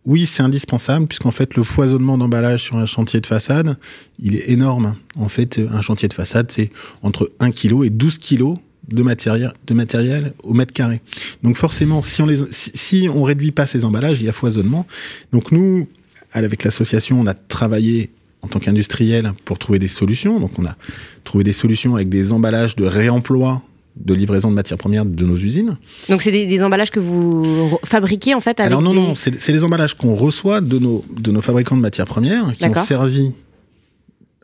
oui, 0.07 0.25
c'est 0.25 0.43
indispensable, 0.43 1.07
puisqu'en 1.07 1.31
fait, 1.31 1.55
le 1.57 1.63
foisonnement 1.63 2.17
d'emballage 2.17 2.63
sur 2.63 2.77
un 2.77 2.87
chantier 2.87 3.21
de 3.21 3.27
façade, 3.27 3.77
il 4.19 4.37
est 4.37 4.49
énorme. 4.51 4.97
En 5.17 5.29
fait, 5.29 5.61
un 5.71 5.83
chantier 5.83 6.09
de 6.09 6.15
façade, 6.15 6.51
c'est 6.51 6.71
entre 7.03 7.31
1 7.41 7.51
kg 7.51 7.85
et 7.85 7.91
12 7.91 8.19
kg 8.19 8.57
de 8.89 9.03
matériel, 9.03 9.53
de 9.67 9.75
matériel 9.75 10.33
au 10.43 10.55
mètre 10.55 10.73
carré. 10.73 11.01
Donc 11.43 11.57
forcément, 11.57 12.03
si 12.03 12.23
on 12.23 12.27
les, 12.27 12.39
si, 12.51 12.71
si 12.75 13.09
on 13.13 13.23
réduit 13.23 13.53
pas 13.53 13.67
ces 13.67 13.85
emballages, 13.85 14.21
il 14.21 14.27
y 14.27 14.29
a 14.29 14.33
foisonnement. 14.33 14.87
Donc 15.33 15.53
nous, 15.53 15.87
avec 16.33 16.65
l'association, 16.65 17.21
on 17.21 17.27
a 17.27 17.35
travaillé 17.35 18.11
en 18.43 18.49
tant 18.49 18.59
qu'industriel 18.59 19.33
pour 19.45 19.59
trouver 19.59 19.79
des 19.79 19.89
solutions. 19.89 20.41
Donc 20.41 20.59
on 20.59 20.65
a 20.65 20.77
trouvé 21.25 21.45
des 21.45 21.53
solutions 21.53 21.95
avec 21.95 22.09
des 22.09 22.33
emballages 22.33 22.77
de 22.77 22.85
réemploi 22.85 23.63
de 23.97 24.15
livraison 24.15 24.51
de 24.51 24.55
matières 24.55 24.79
premières 24.79 25.05
de 25.05 25.25
nos 25.25 25.37
usines. 25.37 25.77
Donc 26.09 26.23
c'est 26.23 26.31
des, 26.31 26.47
des, 26.47 26.63
emballages 26.63 26.91
que 26.91 27.01
vous 27.01 27.79
fabriquez 27.85 28.35
en 28.35 28.41
fait 28.41 28.61
avec 28.61 28.71
Alors 28.71 28.83
non, 28.83 28.93
des... 28.93 28.97
non, 28.97 29.15
c'est 29.15 29.49
les 29.49 29.65
emballages 29.65 29.95
qu'on 29.95 30.15
reçoit 30.15 30.61
de 30.61 30.79
nos, 30.79 31.05
de 31.11 31.31
nos 31.31 31.41
fabricants 31.41 31.77
de 31.77 31.83
matières 31.83 32.07
premières 32.07 32.53
qui 32.55 32.65
ont 32.65 32.75
servi 32.75 33.35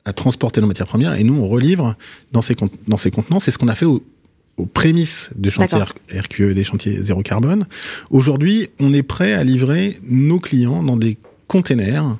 à 0.04 0.12
transporter 0.12 0.60
nos 0.60 0.66
matières 0.66 0.86
premières 0.86 1.18
et 1.18 1.24
nous 1.24 1.34
on 1.34 1.46
relivre 1.46 1.94
dans 2.32 2.42
ces, 2.42 2.56
dans 2.86 2.98
ces 2.98 3.10
contenants. 3.10 3.40
C'est 3.40 3.50
ce 3.50 3.58
qu'on 3.58 3.68
a 3.68 3.74
fait 3.74 3.86
au, 3.86 4.02
aux 4.56 4.66
prémices 4.66 5.30
des 5.36 5.50
chantiers 5.50 5.78
RQE, 6.10 6.54
des 6.54 6.64
chantiers 6.64 7.02
zéro 7.02 7.22
carbone. 7.22 7.66
Aujourd'hui, 8.10 8.68
on 8.80 8.92
est 8.92 9.02
prêt 9.02 9.32
à 9.34 9.44
livrer 9.44 9.98
nos 10.02 10.40
clients 10.40 10.82
dans 10.82 10.96
des 10.96 11.18
containers 11.46 12.16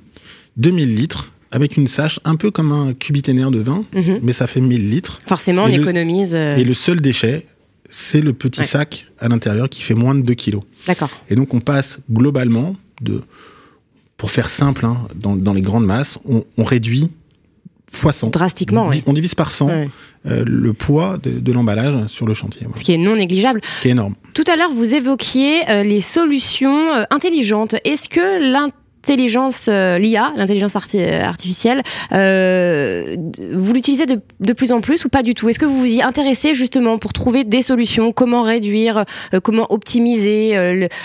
2000 0.57 0.97
litres 0.97 1.33
avec 1.51 1.77
une 1.77 1.87
sâche 1.87 2.21
un 2.25 2.37
peu 2.37 2.51
comme 2.51 2.73
un 2.73 2.93
cubiténaire 2.93 3.51
de 3.51 3.61
vin, 3.61 3.85
Mhm. 3.95 4.21
mais 4.23 4.33
ça 4.33 4.47
fait 4.47 4.61
1000 4.61 4.91
litres. 4.91 5.21
Forcément, 5.27 5.65
on 5.65 5.69
et 5.69 5.77
économise. 5.77 6.35
Euh... 6.35 6.57
et 6.57 6.65
le 6.65 6.75
seul 6.75 7.01
déchet, 7.01 7.47
c'est 7.89 8.21
le 8.21 8.33
petit 8.33 8.61
ouais. 8.61 8.67
sac 8.67 9.07
à 9.19 9.29
l'intérieur 9.29 9.69
qui 9.69 9.83
fait 9.83 9.95
moins 9.95 10.15
de 10.15 10.23
2 10.23 10.35
kilos. 10.35 10.63
D'accord. 10.87 11.11
Et 11.31 11.35
donc 11.37 11.55
on 11.55 11.61
passe 11.61 12.01
globalement 12.11 12.77
de, 13.01 13.23
pour 14.17 14.31
faire 14.31 14.51
simple, 14.51 14.85
hein, 14.85 14.97
dans, 15.15 15.37
dans, 15.37 15.53
les 15.55 15.63
grandes 15.63 15.87
masses, 15.87 16.19
on, 16.29 16.43
on 16.59 16.65
réduit 16.65 17.11
fois 17.97 18.13
100. 18.13 18.31
Drastiquement, 18.31 18.91
on, 19.07 19.13
divise 19.13 19.35
par 19.35 19.51
100 19.51 19.67
ouais. 19.67 19.89
euh, 20.27 20.45
le 20.47 20.73
poids 20.73 21.19
de, 21.19 21.39
de 21.39 21.53
l'emballage 21.53 22.07
sur 22.07 22.27
le 22.27 22.35
chantier. 22.35 22.63
Voilà. 22.63 22.77
Ce 22.77 22.85
qui 22.85 22.93
est 22.93 22.99
non 22.99 23.17
négligeable. 23.17 23.61
Ce 23.63 23.83
qui 23.83 23.89
est 23.89 23.93
énorme. 23.93 24.15
Tout 24.35 24.45
à 24.47 24.57
l'heure, 24.57 24.73
vous 24.73 24.95
évoquiez 24.95 25.69
euh, 25.69 25.83
les 25.83 26.01
solutions 26.01 26.93
euh, 26.93 27.05
intelligentes. 27.11 27.77
Est-ce 27.85 28.09
que 28.09 28.53
l'intelligence, 28.53 28.86
euh, 29.69 29.99
l'IA, 29.99 30.33
l'intelligence 30.37 30.77
artificielle, 30.77 31.83
euh, 32.13 33.17
vous 33.53 33.73
l'utilisez 33.73 34.07
de, 34.07 34.21
de, 34.41 34.53
plus 34.53 34.73
en 34.73 34.81
plus 34.81 35.05
ou 35.05 35.09
pas 35.09 35.23
du 35.23 35.35
tout? 35.35 35.49
Est-ce 35.49 35.59
que 35.59 35.65
vous 35.65 35.79
vous 35.79 35.95
y 35.95 36.03
intéressez 36.03 36.55
justement 36.55 36.99
pour 36.99 37.13
trouver 37.13 37.45
des 37.45 37.63
solutions? 37.63 38.13
Comment 38.13 38.43
réduire 38.43 39.05
euh, 39.35 39.41
Comment 39.41 39.67
optimiser 39.73 40.57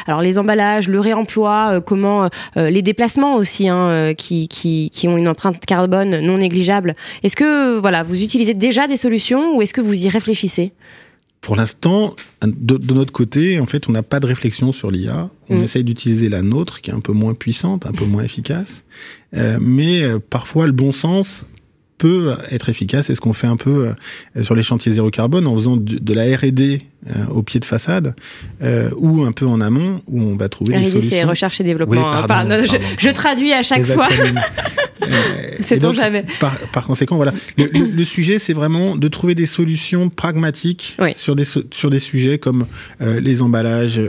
Alors 0.08 0.22
les 0.22 0.40
emballages, 0.40 0.88
le 0.88 1.00
réemploi, 1.00 1.82
comment 1.86 2.30
les 2.56 2.82
déplacements 2.82 3.36
aussi, 3.36 3.70
hein, 3.70 4.14
qui, 4.18 4.48
qui, 4.48 4.90
qui 4.90 5.08
ont 5.08 5.18
une 5.18 5.28
empreinte 5.28 5.64
carbone 5.66 6.20
non 6.20 6.38
négligeable? 6.38 6.96
Est-ce 7.24 7.36
que 7.36 7.80
voilà, 7.80 8.04
vous 8.04 8.24
utilisez 8.24 8.54
déjà 8.54 8.88
des 8.88 8.98
solutions 8.98 9.56
ou 9.56 9.62
est-ce 9.62 9.74
que 9.74 9.82
vous 9.82 10.06
y 10.06 10.10
réfléchissez? 10.10 10.74
Pour 11.42 11.56
l'instant, 11.56 12.16
de, 12.46 12.94
notre 12.94 13.12
côté, 13.12 13.60
en 13.60 13.66
fait, 13.66 13.90
on 13.90 13.92
n'a 13.92 14.04
pas 14.04 14.20
de 14.20 14.28
réflexion 14.28 14.72
sur 14.72 14.92
l'IA. 14.92 15.30
On 15.50 15.58
mm. 15.58 15.64
essaye 15.64 15.84
d'utiliser 15.84 16.30
la 16.30 16.44
nôtre, 16.44 16.82
qui 16.82 16.92
est 16.92 16.94
un 16.94 17.00
peu 17.00 17.14
moins 17.14 17.34
puissante, 17.34 17.88
un 17.88 17.92
peu 17.92 18.06
moins 18.06 18.24
efficace. 18.24 18.86
Euh, 19.36 19.58
mais 19.60 20.04
euh, 20.04 20.20
parfois, 20.20 20.68
le 20.68 20.72
bon 20.72 20.92
sens 20.92 21.46
peut 22.02 22.34
être 22.50 22.70
efficace. 22.70 23.06
C'est 23.06 23.16
ce 23.16 23.22
qu'on 23.22 23.32
fait 23.32 23.46
un 23.46 23.58
peu 23.58 23.94
euh, 24.36 24.42
sur 24.42 24.56
les 24.56 24.64
chantiers 24.64 24.92
zéro 24.92 25.12
carbone 25.12 25.46
en 25.46 25.54
faisant 25.54 25.78
de, 25.78 26.14
la 26.16 26.24
R&D 26.36 26.82
euh, 27.08 27.12
au 27.30 27.44
pied 27.44 27.60
de 27.60 27.66
façade 27.66 28.16
euh, 28.64 28.90
ou 28.98 29.22
un 29.22 29.32
peu 29.32 29.46
en 29.46 29.62
amont 29.62 30.02
où 30.08 30.20
on 30.20 30.36
va 30.36 30.50
trouver 30.50 30.80
des 30.80 30.86
solutions. 30.88 31.10
c'est 31.12 31.24
recherche 31.24 31.62
et 31.62 31.64
développement. 31.64 32.12
Hein. 32.12 32.66
je, 32.98 33.10
traduis 33.12 33.54
à 33.54 33.62
chaque 33.62 33.84
fois. 33.84 34.08
c'est 35.62 35.78
ton 35.78 35.94
jamais. 35.94 36.26
Par, 36.40 36.58
par, 36.74 36.88
conséquent, 36.88 37.18
voilà. 37.18 37.34
Le, 37.58 38.04
sujet, 38.04 38.40
c'est 38.40 38.54
vraiment 38.54 38.96
de 38.96 39.08
trouver 39.08 39.36
des 39.36 39.46
solutions 39.46 40.10
pragmatiques 40.10 40.98
sur 41.16 41.36
des 41.36 41.46
sur 41.46 41.92
des 41.92 42.00
sujets 42.00 42.40
comme 42.40 42.66
les 43.00 43.44
emballages, 43.44 44.02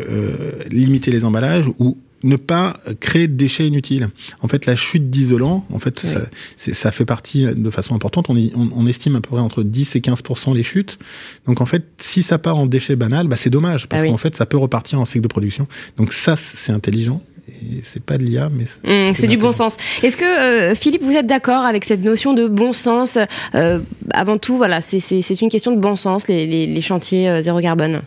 limiter 0.71 1.11
les 1.11 1.27
emballages 1.27 1.69
ou 1.79 1.99
ne 2.23 2.37
pas 2.37 2.76
créer 3.00 3.29
de 3.29 3.35
déchets 3.35 3.67
inutiles. 3.67 4.11
En 4.41 4.49
fait, 4.49 4.67
la 4.67 4.76
chute 4.76 5.11
d'isolant, 5.11 5.67
en 5.73 5.79
fait, 5.79 6.00
ça, 6.00 6.21
ça, 6.57 6.93
fait 6.93 7.05
partie 7.05 7.47
de 7.47 7.71
façon 7.71 7.95
importante. 7.95 8.26
On, 8.29 8.37
on, 8.55 8.87
estime 8.87 9.17
à 9.17 9.21
peu 9.21 9.31
près 9.31 9.41
entre 9.41 9.62
10 9.62 9.97
et 9.97 10.00
15% 10.00 10.55
les 10.55 10.62
chutes. 10.62 10.99
Donc, 11.47 11.61
en 11.61 11.67
fait, 11.67 11.85
si 11.99 12.23
ça 12.23 12.38
part 12.38 12.57
en 12.57 12.67
déchets 12.67 12.97
banals, 12.97 13.26
bah, 13.26 13.37
c'est 13.37 13.50
dommage 13.50 13.88
parce 13.88 14.02
ah 14.02 14.09
qu'en 14.09 14.17
fait, 14.17 14.37
ça 14.37 14.47
peut 14.47 14.57
repartir 14.57 15.00
en 15.00 15.05
cycle 15.05 15.23
de 15.23 15.29
production. 15.29 15.67
Donc, 15.97 16.12
ça, 16.12 16.37
c'est 16.37 16.73
intelligent. 16.73 17.23
Et 17.49 17.81
c'est 17.83 18.02
pas 18.02 18.19
de 18.19 18.23
l'IA, 18.23 18.50
mais 18.50 18.64
mmh, 18.85 19.14
c'est 19.14 19.26
du 19.26 19.37
bon 19.37 19.50
sens. 19.50 19.76
Est-ce 20.02 20.17
que 20.17 20.25
euh, 20.25 20.75
Philippe, 20.76 21.02
vous 21.02 21.17
êtes 21.17 21.26
d'accord 21.26 21.64
avec 21.64 21.85
cette 21.85 22.02
notion 22.02 22.35
de 22.35 22.47
bon 22.47 22.73
sens? 22.73 23.19
Euh, 23.55 23.81
Avant 24.12 24.38
tout, 24.38 24.57
voilà, 24.57 24.81
c'est 24.81 25.41
une 25.41 25.49
question 25.49 25.73
de 25.73 25.81
bon 25.81 25.97
sens 25.97 26.29
les, 26.29 26.47
les, 26.47 26.67
les 26.67 26.81
chantiers 26.81 27.29
euh, 27.29 27.43
zéro 27.43 27.61
carbone. 27.61 28.02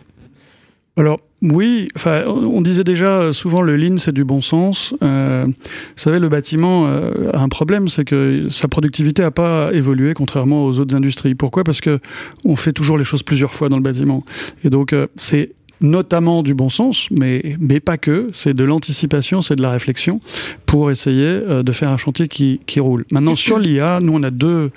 Alors 0.96 1.18
oui, 1.42 1.88
enfin, 1.94 2.24
on 2.26 2.62
disait 2.62 2.82
déjà 2.82 3.32
souvent 3.34 3.60
le 3.60 3.76
lean 3.76 3.98
c'est 3.98 4.12
du 4.12 4.24
bon 4.24 4.40
sens. 4.40 4.94
Euh, 5.02 5.44
vous 5.46 5.52
savez, 5.96 6.18
le 6.18 6.30
bâtiment 6.30 6.86
euh, 6.86 7.30
a 7.34 7.40
un 7.40 7.48
problème, 7.50 7.88
c'est 7.88 8.06
que 8.06 8.46
sa 8.48 8.68
productivité 8.68 9.22
n'a 9.22 9.30
pas 9.30 9.70
évolué 9.74 10.14
contrairement 10.14 10.64
aux 10.64 10.78
autres 10.78 10.94
industries. 10.94 11.34
Pourquoi? 11.34 11.64
Parce 11.64 11.82
que 11.82 12.00
on 12.46 12.56
fait 12.56 12.72
toujours 12.72 12.96
les 12.96 13.04
choses 13.04 13.22
plusieurs 13.22 13.52
fois 13.52 13.68
dans 13.68 13.76
le 13.76 13.82
bâtiment, 13.82 14.24
et 14.64 14.70
donc 14.70 14.94
euh, 14.94 15.06
c'est 15.16 15.50
notamment 15.80 16.42
du 16.42 16.54
bon 16.54 16.68
sens, 16.68 17.08
mais, 17.10 17.56
mais 17.60 17.80
pas 17.80 17.98
que, 17.98 18.30
c'est 18.32 18.54
de 18.54 18.64
l'anticipation, 18.64 19.42
c'est 19.42 19.56
de 19.56 19.62
la 19.62 19.70
réflexion 19.70 20.20
pour 20.64 20.90
essayer 20.90 21.26
euh, 21.26 21.62
de 21.62 21.72
faire 21.72 21.90
un 21.90 21.96
chantier 21.96 22.28
qui, 22.28 22.60
qui 22.66 22.80
roule. 22.80 23.04
Maintenant, 23.10 23.36
sur 23.36 23.58
l'IA, 23.58 24.00
nous, 24.02 24.14
on 24.14 24.22
a 24.22 24.30
deux, 24.30 24.70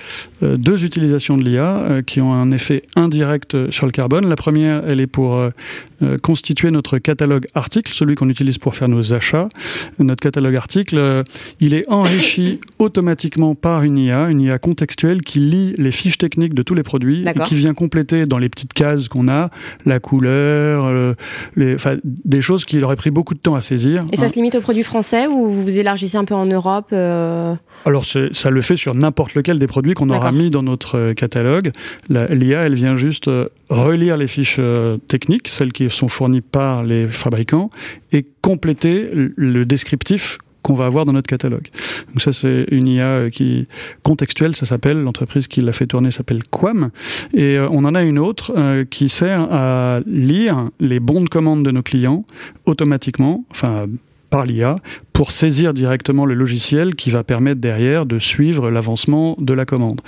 euh, 0.43 0.57
deux 0.57 0.85
utilisations 0.85 1.37
de 1.37 1.43
l'IA 1.43 1.77
euh, 1.77 2.01
qui 2.01 2.21
ont 2.21 2.33
un 2.33 2.51
effet 2.51 2.83
indirect 2.95 3.71
sur 3.71 3.85
le 3.85 3.91
carbone. 3.91 4.27
La 4.27 4.35
première, 4.35 4.83
elle 4.89 4.99
est 4.99 5.07
pour 5.07 5.41
constituer 6.21 6.71
notre 6.71 6.97
catalogue 6.97 7.45
article, 7.53 7.91
celui 7.93 8.15
qu'on 8.15 8.29
utilise 8.29 8.57
pour 8.57 8.75
faire 8.75 8.89
nos 8.89 9.13
achats. 9.13 9.49
Notre 9.99 10.21
catalogue 10.21 10.55
article, 10.55 11.23
il 11.59 11.73
est 11.73 11.89
enrichi 11.89 12.59
automatiquement 12.79 13.55
par 13.55 13.83
une 13.83 13.97
IA, 13.97 14.29
une 14.29 14.41
IA 14.41 14.59
contextuelle 14.59 15.21
qui 15.21 15.39
lit 15.39 15.75
les 15.77 15.91
fiches 15.91 16.17
techniques 16.17 16.53
de 16.53 16.63
tous 16.63 16.73
les 16.73 16.83
produits 16.83 17.25
et 17.27 17.39
qui 17.43 17.55
vient 17.55 17.73
compléter 17.73 18.25
dans 18.25 18.37
les 18.37 18.49
petites 18.49 18.73
cases 18.73 19.07
qu'on 19.07 19.27
a 19.27 19.49
la 19.85 19.99
couleur, 19.99 20.85
euh, 20.85 21.13
les, 21.55 21.75
des 22.03 22.41
choses 22.41 22.65
qui 22.65 22.81
auraient 22.83 22.95
pris 22.95 23.11
beaucoup 23.11 23.33
de 23.33 23.39
temps 23.39 23.55
à 23.55 23.61
saisir. 23.61 24.05
Et 24.11 24.17
ça 24.17 24.25
hein. 24.25 24.27
se 24.29 24.35
limite 24.35 24.55
aux 24.55 24.61
produits 24.61 24.83
français 24.83 25.27
ou 25.27 25.49
vous 25.49 25.63
vous 25.63 25.79
élargissez 25.79 26.17
un 26.17 26.25
peu 26.25 26.35
en 26.35 26.45
Europe 26.45 26.89
euh 26.91 27.55
Alors 27.85 28.05
ça 28.05 28.49
le 28.49 28.61
fait 28.61 28.77
sur 28.77 28.95
n'importe 28.95 29.35
lequel 29.35 29.59
des 29.59 29.67
produits 29.67 29.93
qu'on 29.93 30.09
aura 30.09 30.31
mis 30.31 30.49
dans 30.49 30.63
notre 30.63 30.97
euh, 30.97 31.13
catalogue. 31.13 31.71
L'IA, 32.09 32.61
elle 32.61 32.75
vient 32.75 32.95
juste 32.95 33.29
relire 33.69 34.17
les 34.17 34.27
fiches 34.27 34.59
techniques, 35.07 35.47
celles 35.47 35.71
qui 35.71 35.88
sont 35.89 36.07
fournies 36.07 36.41
par 36.41 36.83
les 36.83 37.07
fabricants, 37.07 37.69
et 38.11 38.25
compléter 38.41 39.09
le 39.13 39.65
descriptif 39.65 40.37
qu'on 40.61 40.73
va 40.73 40.85
avoir 40.85 41.05
dans 41.05 41.13
notre 41.13 41.27
catalogue. 41.27 41.69
Donc 42.09 42.21
ça, 42.21 42.33
c'est 42.33 42.65
une 42.71 42.87
IA 42.87 43.05
euh, 43.05 43.29
qui 43.29 43.67
contextuelle, 44.03 44.55
ça 44.55 44.65
s'appelle. 44.65 45.01
L'entreprise 45.01 45.47
qui 45.47 45.61
l'a 45.61 45.73
fait 45.73 45.87
tourner 45.87 46.11
s'appelle 46.11 46.43
Quam. 46.49 46.89
Et 47.33 47.57
euh, 47.57 47.67
on 47.71 47.85
en 47.85 47.95
a 47.95 48.03
une 48.03 48.19
autre 48.19 48.53
euh, 48.57 48.85
qui 48.85 49.09
sert 49.09 49.47
à 49.51 50.01
lire 50.05 50.69
les 50.79 50.99
bons 50.99 51.21
de 51.21 51.29
commande 51.29 51.63
de 51.63 51.71
nos 51.71 51.81
clients 51.81 52.25
automatiquement, 52.65 53.45
enfin 53.51 53.87
par 54.29 54.45
l'IA 54.45 54.75
pour 55.11 55.31
saisir 55.31 55.73
directement 55.73 56.25
le 56.25 56.35
logiciel 56.35 56.95
qui 56.95 57.09
va 57.09 57.23
permettre 57.23 57.59
derrière 57.59 58.05
de 58.05 58.19
suivre 58.19 58.69
l'avancement 58.69 59.35
de 59.39 59.53
la 59.53 59.65
commande. 59.65 60.01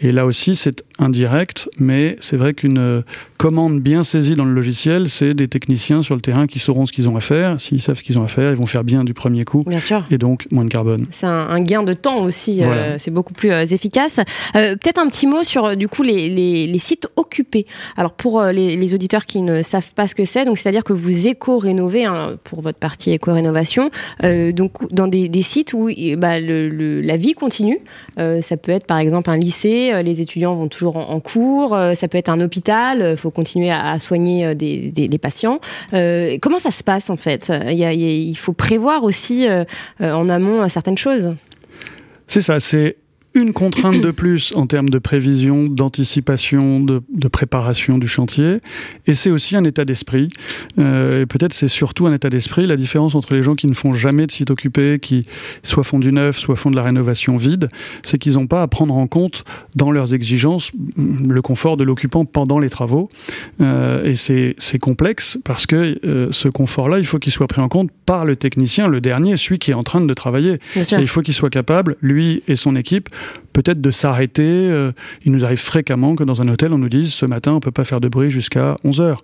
Et 0.00 0.12
là 0.12 0.26
aussi, 0.26 0.56
c'est 0.56 0.82
indirect, 0.98 1.68
mais 1.78 2.16
c'est 2.20 2.36
vrai 2.36 2.54
qu'une 2.54 3.02
commande 3.36 3.80
bien 3.80 4.04
saisie 4.04 4.34
dans 4.34 4.44
le 4.44 4.52
logiciel, 4.52 5.08
c'est 5.08 5.34
des 5.34 5.48
techniciens 5.48 6.02
sur 6.02 6.14
le 6.14 6.20
terrain 6.20 6.46
qui 6.46 6.58
sauront 6.58 6.86
ce 6.86 6.92
qu'ils 6.92 7.08
ont 7.08 7.16
à 7.16 7.20
faire. 7.20 7.60
S'ils 7.60 7.80
savent 7.80 7.98
ce 7.98 8.02
qu'ils 8.02 8.18
ont 8.18 8.24
à 8.24 8.28
faire, 8.28 8.50
ils 8.50 8.56
vont 8.56 8.66
faire 8.66 8.84
bien 8.84 9.04
du 9.04 9.14
premier 9.14 9.44
coup. 9.44 9.64
Bien 9.66 9.80
sûr. 9.80 10.04
Et 10.10 10.18
donc, 10.18 10.46
moins 10.50 10.64
de 10.64 10.70
carbone. 10.70 11.06
C'est 11.10 11.26
un, 11.26 11.60
gain 11.60 11.82
de 11.82 11.92
temps 11.92 12.22
aussi. 12.22 12.62
Euh, 12.62 12.96
c'est 12.98 13.10
beaucoup 13.10 13.34
plus 13.34 13.50
euh, 13.50 13.64
efficace. 13.64 14.20
Euh, 14.54 14.76
peut-être 14.76 14.98
un 14.98 15.08
petit 15.08 15.26
mot 15.26 15.44
sur, 15.44 15.76
du 15.76 15.88
coup, 15.88 16.02
les, 16.02 16.28
les, 16.28 16.66
les 16.66 16.78
sites 16.78 17.08
occupés. 17.16 17.66
Alors, 17.96 18.12
pour 18.12 18.42
les, 18.42 18.76
les, 18.76 18.94
auditeurs 18.94 19.26
qui 19.26 19.42
ne 19.42 19.62
savent 19.62 19.92
pas 19.94 20.08
ce 20.08 20.14
que 20.14 20.24
c'est, 20.24 20.44
donc 20.44 20.58
c'est-à-dire 20.58 20.84
que 20.84 20.92
vous 20.92 21.28
éco-rénovez, 21.28 22.04
hein, 22.04 22.36
pour 22.44 22.62
votre 22.62 22.78
partie 22.78 23.10
éco-rénovation, 23.12 23.90
donc 24.22 24.92
dans 24.92 25.08
des, 25.08 25.28
des, 25.28 25.42
sites 25.42 25.72
où 25.72 25.90
bah, 26.16 26.40
le, 26.40 27.00
la 27.00 27.16
vie 27.16 27.34
continue. 27.34 27.78
ça 28.16 28.56
peut 28.56 28.72
être, 28.72 28.86
par 28.86 28.98
exemple, 28.98 29.30
un 29.30 29.36
lycée. 29.36 30.02
Les 30.02 30.20
étudiants 30.20 30.54
vont 30.54 30.68
toujours 30.68 30.85
en, 30.86 31.20
cours. 31.20 31.76
ça 31.94 32.08
peut 32.08 32.18
être 32.18 32.28
un 32.28 32.40
hôpital 32.40 33.16
faut 33.16 33.30
continuer 33.30 33.70
à, 33.70 33.98
soigner 33.98 34.46
euh, 34.46 34.54
des, 34.54 35.18
patients. 35.20 35.60
Euh, 35.94 36.38
comment 36.40 36.58
ça 36.58 36.70
se 36.70 36.84
passe 36.84 37.10
en 37.10 37.16
fait? 37.16 37.52
Il, 37.68 38.36
faut 38.36 38.52
prévoir 38.52 39.02
aussi 39.02 39.48
euh, 39.48 39.64
en 40.00 40.28
amont 40.28 40.68
certaines 40.68 40.98
choses. 40.98 41.36
C'est 42.26 42.42
ça, 42.42 42.60
c'est 42.60 42.96
une 43.36 43.52
contrainte 43.52 44.00
de 44.00 44.10
plus 44.10 44.52
en 44.56 44.66
termes 44.66 44.88
de 44.88 44.98
prévision, 44.98 45.64
d'anticipation, 45.64 46.80
de, 46.80 47.02
préparation 47.28 47.98
du 47.98 48.08
chantier. 48.08 48.58
Et 49.06 49.14
c'est 49.14 49.30
aussi 49.30 49.56
un 49.56 49.64
état 49.64 49.84
d'esprit. 49.84 50.30
Euh, 50.78 51.22
et 51.22 51.26
peut-être 51.26 51.52
c'est 51.52 51.68
surtout 51.68 52.06
un 52.06 52.14
état 52.14 52.30
d'esprit. 52.30 52.66
La 52.66 52.76
différence 52.76 53.14
entre 53.14 53.34
les 53.34 53.42
gens 53.42 53.54
qui 53.54 53.66
ne 53.66 53.74
font 53.74 53.92
jamais 53.92 54.26
de 54.26 54.32
site 54.32 54.50
occupé, 54.50 54.98
qui 55.00 55.26
soit 55.62 55.84
font 55.84 55.98
du 55.98 56.12
neuf, 56.12 56.38
soit 56.38 56.56
font 56.56 56.70
de 56.70 56.76
la 56.76 56.82
rénovation 56.82 57.36
vide, 57.36 57.68
c'est 58.02 58.18
qu'ils 58.18 58.34
n'ont 58.34 58.46
pas 58.46 58.62
à 58.62 58.68
prendre 58.68 58.94
en 58.94 59.06
compte 59.06 59.44
dans 59.74 59.90
leurs 59.90 60.14
exigences 60.14 60.72
le 60.96 61.42
confort 61.42 61.76
de 61.76 61.84
l'occupant 61.84 62.24
pendant 62.24 62.58
les 62.58 62.70
travaux. 62.70 63.10
Euh, 63.60 64.04
et 64.04 64.16
c'est 64.16 64.78
complexe 64.78 65.38
parce 65.44 65.66
que 65.66 65.98
euh, 66.06 66.28
ce 66.30 66.48
confort-là, 66.48 66.98
il 66.98 67.06
faut 67.06 67.18
qu'il 67.18 67.32
soit 67.32 67.48
pris 67.48 67.60
en 67.60 67.68
compte 67.68 67.90
par 68.06 68.24
le 68.24 68.36
technicien, 68.36 68.88
le 68.88 69.00
dernier, 69.00 69.36
celui 69.36 69.58
qui 69.58 69.72
est 69.72 69.74
en 69.74 69.82
train 69.82 70.00
de 70.00 70.14
travailler. 70.14 70.58
Et 70.76 70.82
il 70.98 71.08
faut 71.08 71.20
qu'il 71.20 71.34
soit 71.34 71.50
capable, 71.50 71.96
lui 72.00 72.42
et 72.48 72.56
son 72.56 72.76
équipe, 72.76 73.08
peut-être 73.52 73.80
de 73.80 73.90
s'arrêter. 73.90 74.42
Euh, 74.44 74.92
il 75.24 75.32
nous 75.32 75.44
arrive 75.44 75.58
fréquemment 75.58 76.14
que 76.14 76.24
dans 76.24 76.42
un 76.42 76.48
hôtel, 76.48 76.72
on 76.72 76.78
nous 76.78 76.88
dise 76.88 77.12
ce 77.12 77.26
matin, 77.26 77.52
on 77.52 77.60
peut 77.60 77.70
pas 77.70 77.84
faire 77.84 78.00
de 78.00 78.08
bruit 78.08 78.30
jusqu'à 78.30 78.76
11 78.84 79.00
heures. 79.00 79.20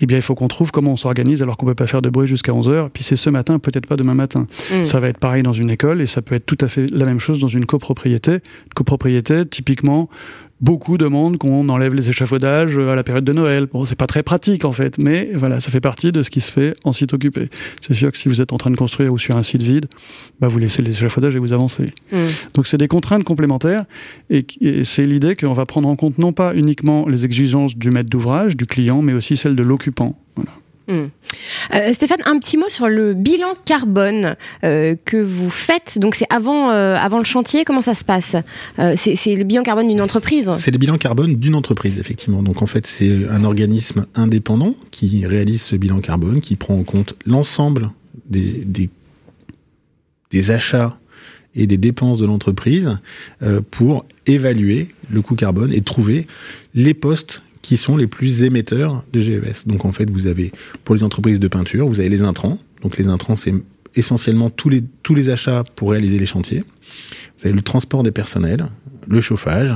Eh 0.00 0.06
bien, 0.06 0.18
il 0.18 0.22
faut 0.22 0.34
qu'on 0.34 0.48
trouve 0.48 0.72
comment 0.72 0.92
on 0.92 0.96
s'organise 0.96 1.42
alors 1.42 1.56
qu'on 1.56 1.66
peut 1.66 1.74
pas 1.74 1.86
faire 1.86 2.02
de 2.02 2.10
bruit 2.10 2.26
jusqu'à 2.26 2.52
11 2.52 2.68
heures. 2.68 2.90
Puis 2.90 3.02
c'est 3.02 3.16
ce 3.16 3.30
matin, 3.30 3.58
peut-être 3.58 3.86
pas 3.86 3.96
demain 3.96 4.14
matin. 4.14 4.46
Mm. 4.70 4.84
Ça 4.84 5.00
va 5.00 5.08
être 5.08 5.18
pareil 5.18 5.42
dans 5.42 5.54
une 5.54 5.70
école 5.70 6.02
et 6.02 6.06
ça 6.06 6.20
peut 6.22 6.34
être 6.34 6.44
tout 6.44 6.58
à 6.60 6.68
fait 6.68 6.86
la 6.90 7.06
même 7.06 7.18
chose 7.18 7.38
dans 7.38 7.48
une 7.48 7.64
copropriété. 7.64 8.38
Copropriété, 8.74 9.46
typiquement, 9.46 10.10
beaucoup 10.60 10.98
demandent 10.98 11.38
qu'on 11.38 11.68
enlève 11.68 11.94
les 11.94 12.08
échafaudages 12.08 12.78
à 12.78 12.94
la 12.94 13.04
période 13.04 13.24
de 13.24 13.32
Noël. 13.32 13.66
Bon, 13.66 13.84
c'est 13.84 13.96
pas 13.96 14.06
très 14.06 14.22
pratique 14.22 14.64
en 14.64 14.72
fait, 14.72 14.96
mais 15.02 15.30
voilà, 15.34 15.60
ça 15.60 15.70
fait 15.70 15.80
partie 15.80 16.12
de 16.12 16.22
ce 16.22 16.30
qui 16.30 16.40
se 16.40 16.50
fait 16.50 16.74
en 16.84 16.92
site 16.92 17.12
occupé. 17.12 17.50
C'est 17.80 17.94
sûr 17.94 18.10
que 18.10 18.18
si 18.18 18.28
vous 18.28 18.40
êtes 18.40 18.52
en 18.52 18.58
train 18.58 18.70
de 18.70 18.76
construire 18.76 19.12
ou 19.12 19.18
sur 19.18 19.36
un 19.36 19.42
site 19.42 19.62
vide, 19.62 19.86
bah 20.40 20.48
vous 20.48 20.58
laissez 20.58 20.82
les 20.82 20.92
échafaudages 20.92 21.36
et 21.36 21.38
vous 21.38 21.52
avancez. 21.52 21.92
Mm. 22.12 22.16
Donc 22.54 22.66
c'est 22.66 22.78
des 22.78 22.88
contraintes 22.88 23.24
complémentaires 23.24 23.84
et, 24.30 24.46
c'est 24.84 25.04
l'idée 25.04 25.36
qu'on 25.36 25.52
va 25.52 25.66
prendre 25.66 25.88
en 25.88 25.96
compte 25.96 26.18
non 26.18 26.32
pas 26.32 26.54
uniquement 26.54 27.06
les 27.08 27.24
exigences 27.24 27.76
du 27.76 27.90
maître 27.90 28.10
d'ouvrage, 28.10 28.56
du 28.56 28.66
client, 28.66 29.02
mais 29.02 29.12
aussi 29.12 29.36
celles 29.36 29.56
de 29.56 29.62
l'occupant. 29.62 30.18
Voilà. 30.36 30.52
Euh, 30.88 31.92
Stéphane, 31.92 32.20
un 32.26 32.38
petit 32.38 32.56
mot 32.56 32.68
sur 32.68 32.88
le 32.88 33.14
bilan 33.14 33.54
carbone 33.64 34.36
euh, 34.64 34.94
que 35.04 35.16
vous 35.16 35.50
faites. 35.50 35.98
Donc 35.98 36.14
c'est 36.14 36.26
avant, 36.30 36.70
euh, 36.70 36.96
avant 36.96 37.18
le 37.18 37.24
chantier, 37.24 37.64
comment 37.64 37.80
ça 37.80 37.94
se 37.94 38.04
passe 38.04 38.36
C'est 38.96 39.36
le 39.36 39.44
bilan 39.44 39.62
carbone 39.62 39.88
d'une 39.88 40.00
entreprise? 40.00 40.50
C'est 40.56 40.70
le 40.70 40.78
bilan 40.78 40.98
carbone 40.98 41.34
d'une 41.36 41.54
entreprise, 41.54 41.98
effectivement. 41.98 42.42
Donc 42.42 42.62
en 42.62 42.66
fait, 42.66 42.86
c'est 42.86 43.28
un 43.28 43.44
organisme 43.44 44.06
indépendant 44.14 44.74
qui 44.90 45.26
réalise 45.26 45.62
ce 45.62 45.76
bilan 45.76 46.00
carbone, 46.00 46.40
qui 46.40 46.56
prend 46.56 46.74
en 46.74 46.84
compte 46.84 47.14
l'ensemble 47.26 47.90
des, 48.28 48.90
achats 50.50 50.98
et 51.54 51.66
des 51.66 51.78
dépenses 51.78 52.18
de 52.18 52.26
l'entreprise 52.26 52.98
pour 53.70 54.04
évaluer 54.26 54.88
le 55.10 55.22
coût 55.22 55.34
carbone 55.34 55.72
et 55.72 55.80
trouver 55.80 56.26
les 56.74 56.94
postes 56.94 57.42
qui 57.66 57.76
sont 57.76 57.96
les 57.96 58.06
plus 58.06 58.44
émetteurs 58.44 59.04
de 59.12 59.20
GES. 59.20 59.66
Donc 59.66 59.84
en 59.84 59.92
fait, 59.92 60.08
vous 60.10 60.26
avez 60.28 60.52
pour 60.84 60.94
les 60.94 61.02
entreprises 61.02 61.40
de 61.40 61.48
peinture, 61.48 61.88
vous 61.88 61.98
avez 62.00 62.08
les 62.08 62.22
intrants. 62.22 62.58
Donc 62.82 62.96
les 62.96 63.08
intrants, 63.08 63.34
c'est 63.34 63.54
essentiellement 63.96 64.50
tous 64.50 64.68
les 64.68 64.82
tous 65.02 65.14
les 65.14 65.30
achats 65.30 65.64
pour 65.74 65.90
réaliser 65.90 66.18
les 66.18 66.26
chantiers. 66.26 66.62
Vous 67.38 67.46
avez 67.48 67.54
le 67.56 67.62
transport 67.62 68.02
des 68.04 68.12
personnels, 68.12 68.66
le 69.08 69.20
chauffage, 69.20 69.74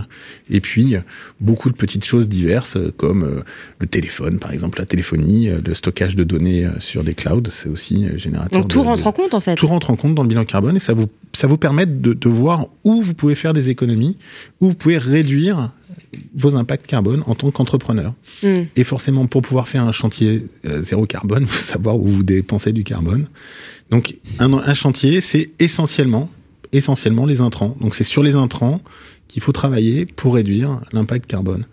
et 0.49 0.61
puis 0.61 0.94
beaucoup 1.40 1.68
de 1.68 1.75
petites 1.75 2.04
choses 2.04 2.28
diverses 2.28 2.78
comme 2.97 3.23
euh, 3.25 3.40
le 3.80 3.87
téléphone, 3.87 4.38
par 4.38 4.52
exemple, 4.52 4.78
la 4.78 4.87
téléphonie, 4.87 5.49
euh, 5.49 5.61
le 5.66 5.75
stockage 5.75 6.14
de 6.16 6.25
données 6.25 6.64
euh, 6.66 6.70
sur 6.78 7.02
des 7.04 7.14
clouds, 7.14 7.42
c'est 7.50 7.68
aussi 7.68 8.06
générateur. 8.16 8.61
Donc 8.61 8.70
tout 8.70 8.80
de- 8.82 8.85
rentre 8.87 9.02
de- 9.02 9.09
en 9.09 9.12
compte 9.12 9.35
en 9.35 9.40
fait. 9.40 9.56
tout 9.56 9.66
rentre 9.66 9.90
en 9.90 9.97
compte 9.97 10.14
dans 10.14 10.23
le 10.23 10.28
bilan 10.28 10.44
carbone 10.44 10.76
et 10.76 10.80
ça 10.80 10.94
vous, 10.94 11.09
ça 11.32 11.47
vous 11.49 11.59
permet 11.59 11.87
de, 11.87 12.12
de 12.14 12.28
voir 12.28 12.68
où 12.85 13.02
vous 13.02 13.14
pouvez 13.14 13.35
faire 13.35 13.52
des 13.52 13.68
économies, 13.70 14.16
où 14.61 14.68
vous 14.70 14.76
pouvez 14.76 14.97
réduire 14.99 15.73
vos 16.35 16.57
impacts 16.57 16.87
carbone 16.87 17.23
en 17.26 17.35
tant 17.35 17.50
qu'entrepreneur. 17.50 18.14
Hmm. 18.43 18.62
Et 18.76 18.85
forcément, 18.85 19.26
pour 19.26 19.43
pouvoir 19.43 19.69
faire 19.69 19.85
un 19.85 19.93
chantier 19.93 20.47
euh, 20.67 20.83
zéro 20.83 21.07
carbone, 21.07 21.43
il 21.43 21.49
faut 21.49 21.61
savoir 21.61 21.97
où 21.97 22.07
vous 22.09 22.23
dépensez 22.23 22.73
du 22.73 22.85
carbone. 22.85 23.29
Donc, 23.90 24.17
un, 24.38 24.52
un 24.52 24.75
chantier, 24.75 25.21
c'est 25.21 25.50
essentiellement, 25.59 26.31
essentiellement 26.73 27.26
les 27.26 27.40
intrants. 27.40 27.76
Donc, 27.81 27.95
c'est 27.95 28.05
sur 28.05 28.23
les 28.23 28.37
intrants 28.37 28.81
qu'il 29.29 29.43
faut 29.43 29.52
travailler 29.52 30.07
pour 30.07 30.35
réduire 30.35 30.81
l'impact 30.93 31.26
carbone. 31.26 31.64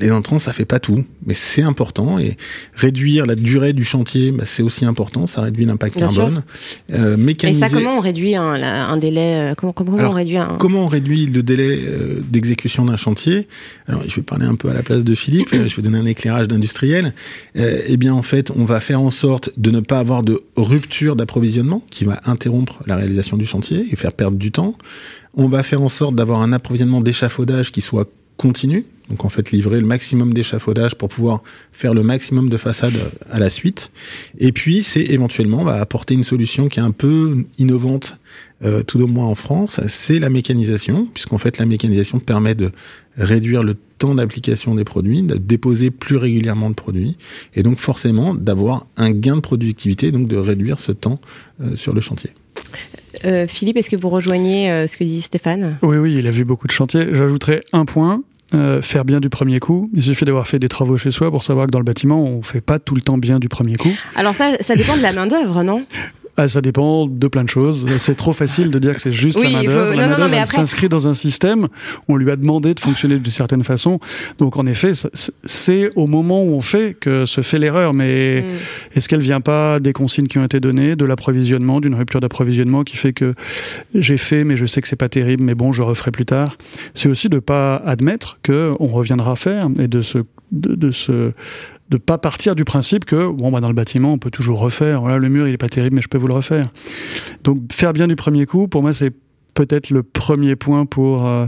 Les 0.00 0.08
intrants, 0.08 0.38
ça 0.38 0.54
fait 0.54 0.64
pas 0.64 0.80
tout, 0.80 1.04
mais 1.26 1.34
c'est 1.34 1.60
important. 1.60 2.18
Et 2.18 2.38
réduire 2.74 3.26
la 3.26 3.34
durée 3.34 3.74
du 3.74 3.84
chantier, 3.84 4.32
bah, 4.32 4.44
c'est 4.46 4.62
aussi 4.62 4.86
important. 4.86 5.26
Ça 5.26 5.42
réduit 5.42 5.66
l'impact 5.66 5.98
carbone. 5.98 6.44
Euh, 6.92 7.12
Et 7.12 7.16
mécaniser. 7.18 7.60
ça, 7.60 7.68
comment 7.68 7.98
on 7.98 8.00
réduit 8.00 8.34
un, 8.34 8.56
la- 8.56 8.86
un 8.88 8.96
délai 8.96 9.50
euh, 9.50 9.54
Comment, 9.54 9.74
comment, 9.74 9.90
comment 9.90 9.98
Alors, 10.00 10.12
on 10.12 10.16
réduit 10.16 10.38
un 10.38 10.56
Comment 10.58 10.84
on 10.84 10.86
réduit 10.86 11.26
le 11.26 11.42
délai 11.42 11.80
euh, 11.84 12.20
d'exécution 12.26 12.86
d'un 12.86 12.96
chantier? 12.96 13.48
Alors, 13.86 14.02
je 14.08 14.16
vais 14.16 14.22
parler 14.22 14.46
un 14.46 14.54
peu 14.54 14.70
à 14.70 14.74
la 14.74 14.82
place 14.82 15.04
de 15.04 15.14
Philippe. 15.14 15.48
je 15.52 15.76
vais 15.76 15.82
donner 15.82 15.98
un 15.98 16.06
éclairage 16.06 16.48
d'industriel. 16.48 17.12
Euh, 17.58 17.82
eh 17.86 17.98
bien, 17.98 18.14
en 18.14 18.22
fait, 18.22 18.50
on 18.56 18.64
va 18.64 18.80
faire 18.80 19.02
en 19.02 19.10
sorte 19.10 19.50
de 19.58 19.70
ne 19.70 19.80
pas 19.80 19.98
avoir 19.98 20.22
de 20.22 20.40
rupture 20.56 21.16
d'approvisionnement 21.16 21.82
qui 21.90 22.06
va 22.06 22.18
interrompre 22.24 22.82
la 22.86 22.96
réalisation 22.96 23.36
du 23.36 23.44
chantier 23.44 23.84
et 23.92 23.96
faire 23.96 24.14
perdre 24.14 24.38
du 24.38 24.52
temps. 24.52 24.74
On 25.34 25.48
va 25.48 25.62
faire 25.62 25.82
en 25.82 25.90
sorte 25.90 26.14
d'avoir 26.14 26.40
un 26.40 26.52
approvisionnement 26.54 27.02
d'échafaudage 27.02 27.72
qui 27.72 27.82
soit 27.82 28.08
continu. 28.42 28.84
Donc, 29.08 29.24
en 29.24 29.28
fait, 29.28 29.52
livrer 29.52 29.80
le 29.80 29.86
maximum 29.86 30.32
d'échafaudage 30.32 30.94
pour 30.94 31.08
pouvoir 31.08 31.42
faire 31.72 31.94
le 31.94 32.02
maximum 32.02 32.48
de 32.48 32.56
façades 32.56 32.98
à 33.30 33.38
la 33.38 33.50
suite. 33.50 33.90
Et 34.38 34.52
puis, 34.52 34.82
c'est 34.82 35.02
éventuellement, 35.02 35.64
va 35.64 35.74
apporter 35.74 36.14
une 36.14 36.24
solution 36.24 36.68
qui 36.68 36.78
est 36.80 36.82
un 36.82 36.92
peu 36.92 37.44
innovante 37.58 38.18
euh, 38.64 38.82
tout 38.82 39.00
au 39.00 39.08
moins 39.08 39.26
en 39.26 39.34
France, 39.34 39.80
c'est 39.88 40.20
la 40.20 40.30
mécanisation, 40.30 41.08
puisqu'en 41.12 41.38
fait 41.38 41.58
la 41.58 41.66
mécanisation 41.66 42.20
permet 42.20 42.54
de 42.54 42.70
réduire 43.16 43.64
le 43.64 43.74
temps 43.98 44.14
d'application 44.14 44.76
des 44.76 44.84
produits, 44.84 45.22
de 45.22 45.34
déposer 45.34 45.90
plus 45.90 46.16
régulièrement 46.16 46.70
de 46.70 46.74
produits, 46.74 47.16
et 47.54 47.64
donc 47.64 47.78
forcément 47.78 48.34
d'avoir 48.34 48.86
un 48.96 49.10
gain 49.10 49.34
de 49.34 49.40
productivité, 49.40 50.12
donc 50.12 50.28
de 50.28 50.36
réduire 50.36 50.78
ce 50.78 50.92
temps 50.92 51.20
euh, 51.60 51.74
sur 51.74 51.92
le 51.92 52.00
chantier. 52.00 52.30
Euh, 53.24 53.46
Philippe, 53.46 53.76
est-ce 53.76 53.90
que 53.90 53.96
vous 53.96 54.08
rejoignez 54.08 54.70
euh, 54.70 54.86
ce 54.86 54.96
que 54.96 55.04
dit 55.04 55.20
Stéphane? 55.20 55.78
Oui, 55.82 55.96
oui, 55.98 56.14
il 56.18 56.26
a 56.26 56.30
vu 56.30 56.44
beaucoup 56.44 56.66
de 56.66 56.72
chantiers. 56.72 57.06
J'ajouterais 57.12 57.60
un 57.72 57.84
point. 57.84 58.22
Euh, 58.54 58.82
faire 58.82 59.04
bien 59.04 59.20
du 59.20 59.28
premier 59.28 59.58
coup. 59.58 59.90
Il 59.94 60.02
suffit 60.02 60.24
d'avoir 60.24 60.46
fait 60.46 60.58
des 60.58 60.68
travaux 60.68 60.96
chez 60.96 61.10
soi 61.10 61.30
pour 61.30 61.42
savoir 61.42 61.66
que 61.66 61.70
dans 61.70 61.78
le 61.78 61.84
bâtiment, 61.84 62.22
on 62.22 62.42
fait 62.42 62.60
pas 62.60 62.78
tout 62.78 62.94
le 62.94 63.00
temps 63.00 63.18
bien 63.18 63.38
du 63.38 63.48
premier 63.48 63.76
coup. 63.76 63.92
Alors 64.14 64.34
ça, 64.34 64.56
ça 64.60 64.76
dépend 64.76 64.96
de 64.96 65.02
la 65.02 65.12
main 65.12 65.26
d'œuvre, 65.26 65.62
non? 65.62 65.84
Ah, 66.36 66.48
ça 66.48 66.62
dépend 66.62 67.06
de 67.06 67.28
plein 67.28 67.44
de 67.44 67.48
choses. 67.50 67.86
C'est 67.98 68.14
trop 68.16 68.32
facile 68.32 68.70
de 68.70 68.78
dire 68.78 68.94
que 68.94 69.00
c'est 69.02 69.12
juste 69.12 69.38
Oui, 69.38 69.52
la 69.52 69.58
main 69.58 69.64
d'œuvre. 69.64 69.94
La 69.94 70.08
main 70.08 70.16
d'œuvre, 70.28 70.46
s'inscrit 70.46 70.88
dans 70.88 71.06
un 71.06 71.14
système. 71.14 71.68
On 72.08 72.16
lui 72.16 72.30
a 72.30 72.36
demandé 72.36 72.72
de 72.74 72.80
fonctionner 72.80 73.18
d'une 73.18 73.30
certaine 73.30 73.64
façon. 73.64 74.00
Donc, 74.38 74.56
en 74.56 74.66
effet, 74.66 74.92
c'est 75.44 75.90
au 75.94 76.06
moment 76.06 76.42
où 76.42 76.54
on 76.54 76.60
fait 76.62 76.96
que 76.98 77.26
se 77.26 77.42
fait 77.42 77.58
l'erreur. 77.58 77.92
Mais 77.92 78.42
Mm. 78.42 78.96
est-ce 78.96 79.08
qu'elle 79.08 79.20
vient 79.20 79.40
pas 79.42 79.78
des 79.78 79.92
consignes 79.92 80.26
qui 80.26 80.38
ont 80.38 80.44
été 80.44 80.58
données, 80.58 80.96
de 80.96 81.04
l'approvisionnement, 81.04 81.80
d'une 81.80 81.94
rupture 81.94 82.20
d'approvisionnement 82.20 82.82
qui 82.82 82.96
fait 82.96 83.12
que 83.12 83.34
j'ai 83.94 84.16
fait, 84.16 84.44
mais 84.44 84.56
je 84.56 84.64
sais 84.66 84.80
que 84.80 84.88
c'est 84.88 84.96
pas 84.96 85.08
terrible, 85.10 85.44
mais 85.44 85.54
bon, 85.54 85.72
je 85.72 85.82
referai 85.82 86.10
plus 86.12 86.24
tard. 86.26 86.56
C'est 86.94 87.08
aussi 87.08 87.28
de 87.28 87.38
pas 87.40 87.76
admettre 87.76 88.38
que 88.42 88.72
on 88.80 88.88
reviendra 88.88 89.36
faire 89.36 89.68
et 89.78 89.88
de 89.88 90.00
se, 90.02 90.18
de, 90.50 90.74
de 90.74 90.90
se, 90.90 91.32
de 91.90 91.96
pas 91.96 92.18
partir 92.18 92.54
du 92.54 92.64
principe 92.64 93.04
que 93.04 93.28
bon, 93.28 93.50
bah, 93.50 93.60
dans 93.60 93.68
le 93.68 93.74
bâtiment, 93.74 94.12
on 94.12 94.18
peut 94.18 94.30
toujours 94.30 94.60
refaire. 94.60 95.00
Voilà, 95.02 95.18
le 95.18 95.28
mur, 95.28 95.46
il 95.46 95.54
est 95.54 95.58
pas 95.58 95.68
terrible, 95.68 95.96
mais 95.96 96.02
je 96.02 96.08
peux 96.08 96.18
vous 96.18 96.28
le 96.28 96.34
refaire. 96.34 96.66
Donc, 97.44 97.72
faire 97.72 97.92
bien 97.92 98.08
du 98.08 98.16
premier 98.16 98.46
coup, 98.46 98.68
pour 98.68 98.82
moi, 98.82 98.92
c'est 98.92 99.12
peut-être 99.54 99.90
le 99.90 100.02
premier 100.02 100.56
point 100.56 100.86
pour 100.86 101.26
euh, 101.26 101.46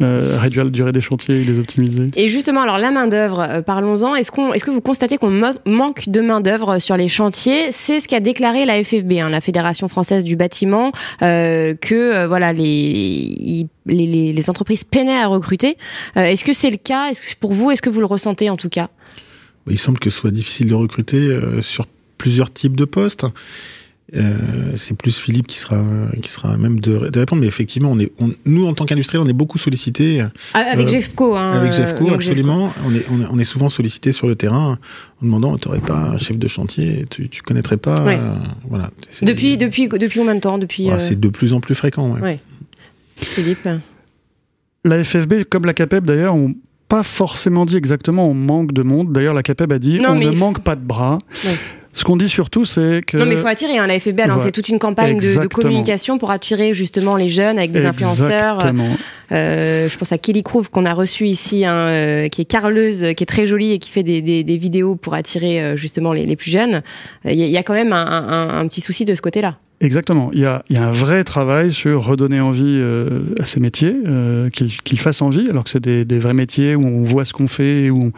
euh, 0.00 0.38
réduire 0.38 0.64
la 0.64 0.70
durée 0.70 0.92
des 0.92 1.00
chantiers 1.00 1.42
et 1.42 1.44
les 1.44 1.58
optimiser. 1.58 2.10
Et 2.16 2.28
justement, 2.28 2.62
alors 2.62 2.78
la 2.78 2.90
main 2.90 3.06
d'œuvre, 3.06 3.40
euh, 3.40 3.62
parlons-en. 3.62 4.14
Est-ce 4.14 4.30
qu'on, 4.30 4.52
est-ce 4.52 4.64
que 4.64 4.70
vous 4.70 4.80
constatez 4.80 5.18
qu'on 5.18 5.52
manque 5.66 6.08
de 6.08 6.20
main 6.20 6.40
d'œuvre 6.40 6.78
sur 6.78 6.96
les 6.96 7.08
chantiers? 7.08 7.72
C'est 7.72 8.00
ce 8.00 8.08
qu'a 8.08 8.20
déclaré 8.20 8.64
la 8.64 8.82
FFB, 8.82 9.12
hein, 9.20 9.30
la 9.30 9.40
Fédération 9.40 9.88
française 9.88 10.24
du 10.24 10.36
bâtiment, 10.36 10.92
que 11.20 12.26
voilà 12.26 12.52
les, 12.52 13.66
les, 13.86 14.50
entreprises 14.50 14.84
peinaient 14.84 15.20
à 15.20 15.26
recruter. 15.26 15.76
Est-ce 16.16 16.44
que 16.44 16.52
c'est 16.52 16.70
le 16.70 16.76
cas? 16.76 17.10
Pour 17.40 17.52
vous, 17.52 17.70
est-ce 17.70 17.82
que 17.82 17.90
vous 17.90 18.00
le 18.00 18.06
ressentez 18.06 18.50
en 18.50 18.56
tout 18.56 18.68
cas? 18.68 18.88
Il 19.70 19.78
semble 19.78 19.98
que 19.98 20.10
ce 20.10 20.18
soit 20.18 20.30
difficile 20.30 20.68
de 20.68 20.74
recruter 20.74 21.18
euh, 21.28 21.62
sur 21.62 21.86
plusieurs 22.18 22.52
types 22.52 22.76
de 22.76 22.84
postes. 22.84 23.26
Euh, 24.14 24.36
c'est 24.74 24.94
plus 24.94 25.16
Philippe 25.16 25.46
qui 25.46 25.56
sera 25.56 25.82
qui 26.20 26.28
sera 26.30 26.52
à 26.52 26.56
même 26.58 26.80
de, 26.80 27.08
de 27.08 27.18
répondre, 27.20 27.40
mais 27.40 27.46
effectivement, 27.48 27.90
on 27.90 27.98
est, 27.98 28.12
on- 28.18 28.32
nous 28.44 28.66
en 28.66 28.74
tant 28.74 28.84
qu'industriel, 28.84 29.24
on 29.24 29.28
est 29.28 29.32
beaucoup 29.32 29.56
sollicité 29.56 30.22
Ah, 30.52 30.58
Avec 30.70 30.86
Euh, 30.88 30.90
Jeffco, 30.90 31.34
hein, 31.34 31.52
Avec 31.52 31.72
euh, 31.72 31.76
Jeffco, 31.76 32.12
absolument. 32.12 32.74
On 32.84 32.94
est, 32.94 33.06
on 33.10 33.22
est, 33.22 33.26
on 33.30 33.38
est 33.38 33.44
souvent 33.44 33.70
sollicité 33.70 34.12
sur 34.12 34.26
le 34.26 34.34
terrain 34.34 34.78
en 35.22 35.24
demandant, 35.24 35.56
tu 35.56 35.68
n'aurais 35.68 35.80
pas 35.80 36.10
un 36.10 36.18
chef 36.18 36.36
de 36.36 36.46
chantier, 36.46 37.06
tu, 37.08 37.30
tu 37.30 37.40
connaîtrais 37.40 37.78
pas, 37.78 38.02
Ouais. 38.04 38.18
euh, 38.20 38.34
voilà. 38.68 38.90
Depuis, 39.22 39.56
depuis, 39.56 39.88
depuis 39.88 40.18
combien 40.18 40.34
de 40.34 40.40
temps 40.40 40.58
Depuis 40.58 40.90
euh, 40.90 40.98
c'est 40.98 41.18
de 41.18 41.28
plus 41.28 41.54
en 41.54 41.60
plus 41.60 41.74
fréquent. 41.74 42.12
ouais. 42.12 42.20
ouais. 42.20 42.40
Philippe. 43.16 43.66
La 44.84 45.02
FFB, 45.04 45.44
comme 45.48 45.64
la 45.64 45.72
CAPEB 45.74 46.04
d'ailleurs, 46.04 46.34
ont 46.34 46.54
pas 46.92 47.02
forcément 47.02 47.64
dit 47.64 47.78
exactement 47.78 48.28
on 48.28 48.34
manque 48.34 48.72
de 48.72 48.82
monde. 48.82 49.14
D'ailleurs, 49.14 49.32
la 49.32 49.42
CAPEB 49.42 49.72
a 49.72 49.78
dit 49.78 49.98
Non, 49.98 50.10
on 50.10 50.14
ne 50.16 50.30
faut- 50.30 50.36
manque 50.36 50.58
pas 50.60 50.76
de 50.76 50.84
bras. 50.84 51.16
Ouais. 51.46 51.56
Ce 51.94 52.04
qu'on 52.04 52.16
dit 52.16 52.28
surtout, 52.28 52.64
c'est 52.64 53.02
que 53.06 53.18
Non, 53.18 53.26
mais 53.26 53.34
il 53.34 53.38
faut 53.38 53.46
attirer. 53.46 53.76
Hein, 53.76 53.86
la 53.86 53.98
FFB 54.00 54.20
a 54.20 54.26
lancé 54.26 54.36
Voilà. 54.38 54.50
toute 54.52 54.68
une 54.70 54.78
campagne 54.78 55.18
de, 55.18 55.46
communication 55.46 56.16
pour 56.18 56.30
attirer 56.30 56.72
justement 56.72 57.16
les 57.16 57.28
jeunes 57.28 57.58
avec 57.58 57.70
des 57.70 57.84
influenceurs. 57.84 58.54
Exactement. 58.56 58.96
Euh, 59.32 59.88
je 59.88 59.98
pense 59.98 60.10
à 60.12 60.18
Kelly 60.18 60.42
Croove 60.42 60.70
qu'on 60.70 60.86
a 60.86 60.94
reçu 60.94 61.26
ici, 61.26 61.64
hein, 61.66 61.74
euh, 61.74 62.28
qui 62.28 62.40
est 62.40 62.44
carleuse, 62.46 63.00
qui 63.16 63.22
est 63.22 63.26
très 63.26 63.46
jolie 63.46 63.72
et 63.72 63.78
qui 63.78 63.90
fait 63.90 64.02
des, 64.02 64.22
des, 64.22 64.42
des 64.42 64.56
vidéos 64.56 64.96
pour 64.96 65.14
attirer 65.14 65.62
euh, 65.62 65.76
justement 65.76 66.12
les, 66.14 66.24
les 66.24 66.36
plus 66.36 66.50
jeunes. 66.50 66.82
Il 67.26 67.34
y, 67.34 67.42
a- 67.42 67.46
il 67.46 67.52
y 67.52 67.56
a 67.58 67.62
quand 67.62 67.74
même 67.74 67.92
un, 67.92 68.06
un- 68.06 68.58
un 68.60 68.68
petit 68.68 68.80
souci 68.80 69.04
de 69.04 69.14
ce 69.14 69.20
côté-là. 69.20 69.58
Exactement. 69.82 70.30
Il 70.32 70.38
y 70.40 70.44
a, 70.46 70.62
il 70.70 70.76
y 70.76 70.78
a 70.78 70.84
un 70.86 70.92
vrai 70.92 71.24
travail 71.24 71.72
sur 71.72 72.04
redonner 72.06 72.40
envie 72.40 72.62
euh, 72.78 73.22
à 73.40 73.44
ces 73.44 73.58
métiers, 73.58 73.94
euh, 74.06 74.48
qu'ils 74.50 75.00
fassent 75.00 75.22
envie, 75.22 75.48
alors 75.50 75.64
que 75.64 75.70
c'est 75.70 75.80
des, 75.82 76.04
des 76.04 76.18
vrais 76.20 76.34
métiers 76.34 76.74
où 76.76 76.86
on 76.86 77.02
voit 77.02 77.24
ce 77.24 77.32
qu'on 77.32 77.48
fait, 77.48 77.90
où 77.90 77.98
on, 77.98 78.12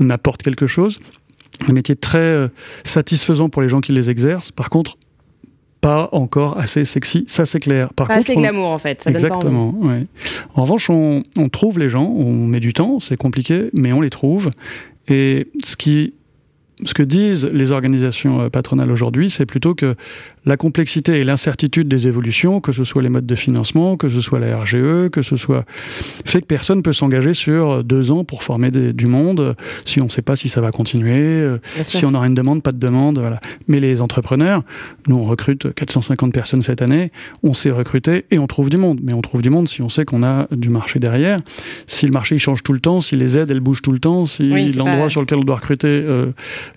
on 0.00 0.10
apporte 0.10 0.42
quelque 0.42 0.66
chose. 0.66 1.00
Un 1.68 1.72
métier 1.72 1.96
très 1.96 2.18
euh, 2.18 2.48
satisfaisant 2.84 3.48
pour 3.48 3.62
les 3.62 3.68
gens 3.68 3.80
qui 3.80 3.92
les 3.92 4.10
exercent. 4.10 4.50
Par 4.50 4.70
contre, 4.70 4.96
pas 5.80 6.08
encore 6.12 6.58
assez 6.58 6.84
sexy, 6.84 7.24
ça 7.26 7.44
c'est 7.44 7.58
clair. 7.60 7.92
Par 7.94 8.06
Pas 8.06 8.14
contre, 8.16 8.26
assez 8.30 8.38
on- 8.38 8.40
glamour 8.40 8.70
en 8.70 8.78
fait. 8.78 9.02
Ça 9.02 9.10
donne 9.10 9.20
pas 9.20 9.28
envie. 9.34 9.36
Exactement. 9.46 9.74
ouais. 9.80 10.06
En 10.54 10.62
revanche, 10.62 10.88
on, 10.90 11.22
on 11.36 11.48
trouve 11.48 11.78
les 11.78 11.88
gens, 11.88 12.04
on 12.04 12.46
met 12.46 12.60
du 12.60 12.72
temps, 12.72 13.00
c'est 13.00 13.16
compliqué, 13.16 13.68
mais 13.74 13.92
on 13.92 14.00
les 14.00 14.10
trouve. 14.10 14.48
Et 15.08 15.48
ce 15.64 15.74
qui, 15.76 16.14
ce 16.84 16.94
que 16.94 17.02
disent 17.02 17.44
les 17.52 17.72
organisations 17.72 18.42
euh, 18.42 18.48
patronales 18.48 18.92
aujourd'hui, 18.92 19.28
c'est 19.28 19.44
plutôt 19.46 19.74
que 19.74 19.96
la 20.44 20.56
complexité 20.56 21.18
et 21.20 21.24
l'incertitude 21.24 21.86
des 21.88 22.08
évolutions, 22.08 22.60
que 22.60 22.72
ce 22.72 22.82
soit 22.84 23.02
les 23.02 23.08
modes 23.08 23.26
de 23.26 23.34
financement, 23.34 23.96
que 23.96 24.08
ce 24.08 24.20
soit 24.20 24.40
la 24.40 24.58
RGE, 24.58 25.08
que 25.10 25.22
ce 25.22 25.36
soit 25.36 25.64
fait 26.24 26.40
que 26.40 26.46
personne 26.46 26.82
peut 26.82 26.92
s'engager 26.92 27.32
sur 27.34 27.84
deux 27.84 28.10
ans 28.10 28.24
pour 28.24 28.42
former 28.42 28.70
des- 28.70 28.92
du 28.92 29.06
monde 29.06 29.54
si 29.84 30.00
on 30.00 30.06
ne 30.06 30.10
sait 30.10 30.22
pas 30.22 30.34
si 30.36 30.48
ça 30.48 30.60
va 30.60 30.70
continuer, 30.72 31.46
sûr. 31.76 31.84
si 31.84 32.04
on 32.04 32.12
aura 32.14 32.26
une 32.26 32.34
demande, 32.34 32.62
pas 32.62 32.72
de 32.72 32.78
demande, 32.78 33.18
voilà. 33.18 33.40
Mais 33.68 33.78
les 33.80 34.00
entrepreneurs, 34.00 34.62
nous 35.06 35.16
on 35.16 35.24
recrute 35.24 35.72
450 35.74 36.32
personnes 36.32 36.62
cette 36.62 36.82
année, 36.82 37.10
on 37.42 37.54
sait 37.54 37.70
recruter 37.70 38.24
et 38.30 38.38
on 38.38 38.46
trouve 38.46 38.68
du 38.68 38.76
monde. 38.78 39.00
Mais 39.02 39.14
on 39.14 39.22
trouve 39.22 39.42
du 39.42 39.50
monde 39.50 39.68
si 39.68 39.80
on 39.82 39.88
sait 39.88 40.04
qu'on 40.04 40.22
a 40.24 40.48
du 40.50 40.70
marché 40.70 40.98
derrière. 40.98 41.36
Si 41.86 42.04
le 42.06 42.12
marché 42.12 42.34
il 42.34 42.38
change 42.40 42.62
tout 42.62 42.72
le 42.72 42.80
temps, 42.80 43.00
si 43.00 43.16
les 43.16 43.38
aides 43.38 43.50
elles 43.50 43.60
bougent 43.60 43.82
tout 43.82 43.92
le 43.92 44.00
temps, 44.00 44.26
si 44.26 44.50
Oui, 44.52 44.72
l'endroit 44.72 45.04
pas- 45.04 45.08
sur 45.08 45.20
lequel 45.20 45.38
on 45.38 45.42
doit 45.44 45.56
recruter 45.56 45.86
euh, 45.88 46.32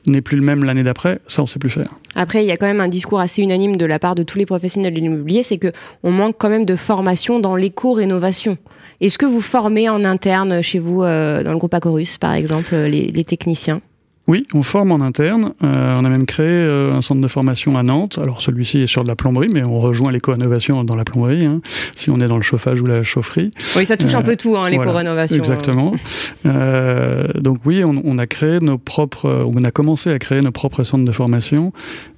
n'est 0.05 0.21
plus 0.21 0.37
le 0.37 0.43
même 0.45 0.63
l'année 0.63 0.83
d'après, 0.83 1.19
ça 1.27 1.41
on 1.41 1.47
sait 1.47 1.59
plus 1.59 1.69
faire. 1.71 1.89
Après, 2.13 2.43
il 2.43 2.47
y 2.47 2.51
a 2.51 2.57
quand 2.57 2.67
même 2.67 2.79
un 2.79 2.87
discours 2.87 3.19
assez 3.19 3.41
unanime 3.41 3.54
de 3.55 3.85
la 3.85 3.99
part 3.99 4.15
de 4.15 4.23
tous 4.23 4.37
les 4.37 4.45
professionnels 4.45 4.93
de 4.93 4.99
l'immobilier, 4.99 5.41
c'est 5.41 5.57
que 5.57 5.71
on 6.03 6.11
manque 6.11 6.35
quand 6.37 6.49
même 6.49 6.65
de 6.65 6.75
formation 6.75 7.39
dans 7.39 7.55
l'éco-rénovation. 7.55 8.57
Est-ce 9.01 9.17
que 9.17 9.25
vous 9.25 9.41
formez 9.41 9.89
en 9.89 10.03
interne 10.03 10.61
chez 10.61 10.79
vous, 10.79 11.03
euh, 11.03 11.43
dans 11.43 11.51
le 11.51 11.57
groupe 11.57 11.73
Acorus, 11.73 12.17
par 12.17 12.33
exemple, 12.33 12.75
les, 12.75 13.07
les 13.07 13.23
techniciens? 13.23 13.81
Oui, 14.27 14.47
on 14.55 14.63
forme 14.63 14.91
en 14.91 15.01
interne. 15.01 15.53
Euh, 15.63 15.99
on 15.99 16.03
a 16.03 16.09
même 16.09 16.25
créé 16.25 16.47
euh, 16.47 16.93
un 16.93 17.03
centre 17.03 17.21
de 17.21 17.27
formation 17.27 17.77
à 17.77 17.83
Nantes. 17.83 18.17
Alors 18.19 18.41
celui-ci 18.41 18.81
est 18.81 18.87
sur 18.87 19.03
de 19.03 19.07
la 19.07 19.15
plomberie, 19.15 19.49
mais 19.53 19.63
on 19.63 19.79
rejoint 19.79 20.11
l'éco-innovation 20.11 20.83
dans 20.83 20.95
la 20.95 21.03
plomberie, 21.03 21.45
hein, 21.45 21.61
si 21.95 22.09
on 22.09 22.19
est 22.19 22.27
dans 22.27 22.37
le 22.37 22.41
chauffage 22.41 22.81
ou 22.81 22.87
la 22.87 23.03
chaufferie. 23.03 23.51
Oui, 23.75 23.85
ça 23.85 23.97
touche 23.97 24.15
un 24.15 24.23
peu 24.23 24.35
tout, 24.35 24.57
hein, 24.57 24.69
l'éco-rénovation. 24.69 25.37
Voilà, 25.37 25.53
exactement. 25.53 25.93
Euh, 26.45 27.27
donc 27.35 27.59
oui, 27.65 27.83
on, 27.83 28.01
on, 28.03 28.19
a 28.19 28.27
créé 28.27 28.59
nos 28.59 28.77
propres, 28.77 29.45
on 29.47 29.63
a 29.63 29.71
commencé 29.71 30.11
à 30.11 30.19
créer 30.19 30.41
nos 30.41 30.51
propres 30.51 30.83
centres 30.83 31.03
de 31.03 31.11
formation 31.11 31.71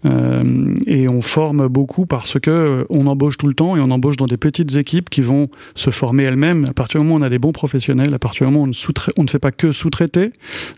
euh, 0.07 0.73
et 0.85 1.07
on 1.07 1.21
forme 1.21 1.67
beaucoup 1.67 2.05
parce 2.05 2.39
que 2.39 2.85
on 2.89 3.07
embauche 3.07 3.37
tout 3.37 3.47
le 3.47 3.53
temps 3.53 3.75
et 3.75 3.79
on 3.79 3.91
embauche 3.91 4.17
dans 4.17 4.25
des 4.25 4.37
petites 4.37 4.75
équipes 4.75 5.09
qui 5.09 5.21
vont 5.21 5.49
se 5.75 5.89
former 5.89 6.23
elles-mêmes. 6.23 6.65
À 6.69 6.73
partir 6.73 6.99
du 6.99 7.05
moment 7.05 7.19
où 7.19 7.23
on 7.23 7.25
a 7.25 7.29
des 7.29 7.39
bons 7.39 7.51
professionnels, 7.51 8.13
à 8.13 8.19
partir 8.19 8.47
du 8.47 8.53
moment 8.53 8.65
où 8.65 8.67
on 8.67 8.67
ne, 8.67 9.11
on 9.17 9.23
ne 9.23 9.29
fait 9.29 9.39
pas 9.39 9.51
que 9.51 9.71
sous-traiter, 9.71 10.31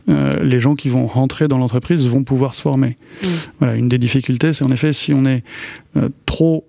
les 0.07 0.59
gens 0.59 0.75
qui 0.75 0.89
vont 0.89 1.05
rentrer 1.05 1.47
dans 1.47 1.57
l'entreprise 1.57 2.07
vont 2.07 2.23
pouvoir 2.23 2.53
se 2.53 2.61
former. 2.61 2.97
Mmh. 3.21 3.27
Voilà, 3.59 3.75
une 3.75 3.89
des 3.89 3.97
difficultés, 3.97 4.53
c'est 4.53 4.63
en 4.63 4.71
effet 4.71 4.93
si 4.93 5.13
on 5.13 5.25
est 5.25 5.43
euh, 5.97 6.09
trop 6.25 6.65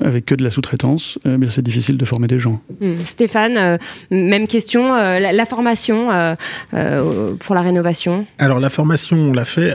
avec 0.00 0.26
que 0.26 0.34
de 0.34 0.42
la 0.42 0.50
sous-traitance, 0.50 1.18
euh, 1.26 1.38
c'est 1.48 1.62
difficile 1.62 1.96
de 1.96 2.04
former 2.04 2.26
des 2.26 2.38
gens. 2.38 2.60
Mmh. 2.80 3.04
Stéphane, 3.04 3.56
euh, 3.56 3.78
même 4.10 4.48
question, 4.48 4.94
euh, 4.94 5.20
la, 5.20 5.32
la, 5.32 5.46
formation 5.46 6.10
euh, 6.10 7.34
pour 7.38 7.54
la 7.54 7.60
rénovation? 7.60 8.26
Alors 8.38 8.58
la 8.58 8.70
formation, 8.70 9.16
on 9.16 9.32
l'a 9.32 9.44
fait 9.44 9.74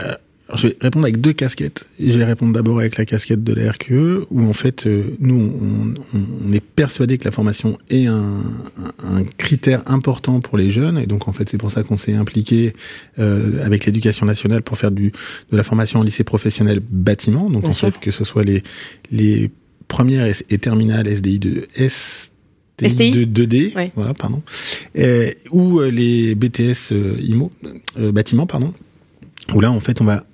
alors, 0.52 0.60
je 0.60 0.68
vais 0.68 0.76
répondre 0.82 1.06
avec 1.06 1.18
deux 1.18 1.32
casquettes. 1.32 1.88
Je 1.98 2.18
vais 2.18 2.26
répondre 2.26 2.52
d'abord 2.52 2.78
avec 2.78 2.98
la 2.98 3.06
casquette 3.06 3.42
de 3.42 3.54
la 3.54 3.72
RQE, 3.72 4.26
où 4.30 4.44
en 4.46 4.52
fait, 4.52 4.86
euh, 4.86 5.16
nous, 5.18 5.34
on, 5.34 5.94
on, 6.14 6.24
on, 6.46 6.52
est 6.52 6.60
persuadé 6.60 7.16
que 7.16 7.24
la 7.24 7.30
formation 7.30 7.78
est 7.88 8.04
un, 8.06 8.42
un, 9.02 9.24
critère 9.38 9.82
important 9.86 10.40
pour 10.40 10.58
les 10.58 10.70
jeunes, 10.70 10.98
et 10.98 11.06
donc 11.06 11.26
en 11.26 11.32
fait, 11.32 11.48
c'est 11.48 11.56
pour 11.56 11.72
ça 11.72 11.82
qu'on 11.82 11.96
s'est 11.96 12.12
impliqué 12.12 12.74
euh, 13.18 13.64
avec 13.64 13.86
l'éducation 13.86 14.26
nationale 14.26 14.60
pour 14.60 14.76
faire 14.76 14.90
du, 14.90 15.10
de 15.50 15.56
la 15.56 15.62
formation 15.62 16.00
en 16.00 16.02
lycée 16.02 16.22
professionnel 16.22 16.80
bâtiment. 16.86 17.48
Donc 17.48 17.62
Bien 17.62 17.70
en 17.70 17.72
sûr. 17.72 17.88
fait, 17.88 17.98
que 17.98 18.10
ce 18.10 18.24
soit 18.24 18.44
les, 18.44 18.62
les 19.10 19.50
premières 19.88 20.26
et, 20.26 20.34
et 20.50 20.58
terminales 20.58 21.08
SDI 21.08 21.38
de 21.38 21.66
S 21.76 22.30
STI 22.78 23.10
de 23.10 23.24
2D, 23.24 23.72
oui. 23.74 23.90
voilà, 23.94 24.12
pardon, 24.12 24.42
et, 24.94 25.38
ou 25.50 25.80
les 25.80 26.34
BTS 26.34 26.92
euh, 26.92 27.16
IMO, 27.22 27.50
euh, 27.98 28.12
bâtiment, 28.12 28.46
pardon, 28.46 28.74
où 29.54 29.60
là, 29.60 29.72
en 29.72 29.80
fait, 29.80 30.02
on 30.02 30.04
va 30.04 30.26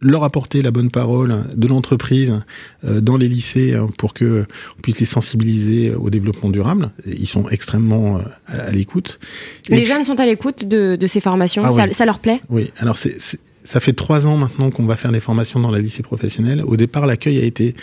leur 0.00 0.24
apporter 0.24 0.62
la 0.62 0.70
bonne 0.70 0.90
parole 0.90 1.44
de 1.54 1.66
l'entreprise 1.66 2.40
euh, 2.84 3.00
dans 3.00 3.16
les 3.16 3.28
lycées 3.28 3.74
hein, 3.74 3.88
pour 3.98 4.14
que 4.14 4.44
on 4.78 4.80
puisse 4.80 4.98
les 5.00 5.06
sensibiliser 5.06 5.94
au 5.94 6.10
développement 6.10 6.48
durable. 6.48 6.90
Ils 7.06 7.26
sont 7.26 7.48
extrêmement 7.48 8.18
euh, 8.18 8.22
à, 8.46 8.60
à 8.62 8.70
l'écoute. 8.70 9.20
Les 9.68 9.78
puis, 9.78 9.86
jeunes 9.86 10.04
sont 10.04 10.18
à 10.18 10.26
l'écoute 10.26 10.66
de, 10.66 10.96
de, 10.96 11.06
ces 11.06 11.20
formations. 11.20 11.62
Ah, 11.64 11.72
ça, 11.72 11.84
oui. 11.84 11.94
ça, 11.94 12.06
leur 12.06 12.18
plaît? 12.18 12.40
Oui. 12.48 12.72
Alors 12.78 12.96
c'est 12.96 13.18
ça 13.62 13.78
fait 13.78 13.92
trois 13.92 14.26
ans 14.26 14.36
maintenant 14.36 14.70
qu'on 14.70 14.86
va 14.86 14.96
faire 14.96 15.12
des 15.12 15.20
formations 15.20 15.60
dans 15.60 15.70
la 15.70 15.80
lycée 15.80 16.02
professionnelle. 16.02 16.64
Au 16.66 16.76
départ, 16.76 17.06
l'accueil 17.06 17.38
a 17.38 17.44
été 17.44 17.74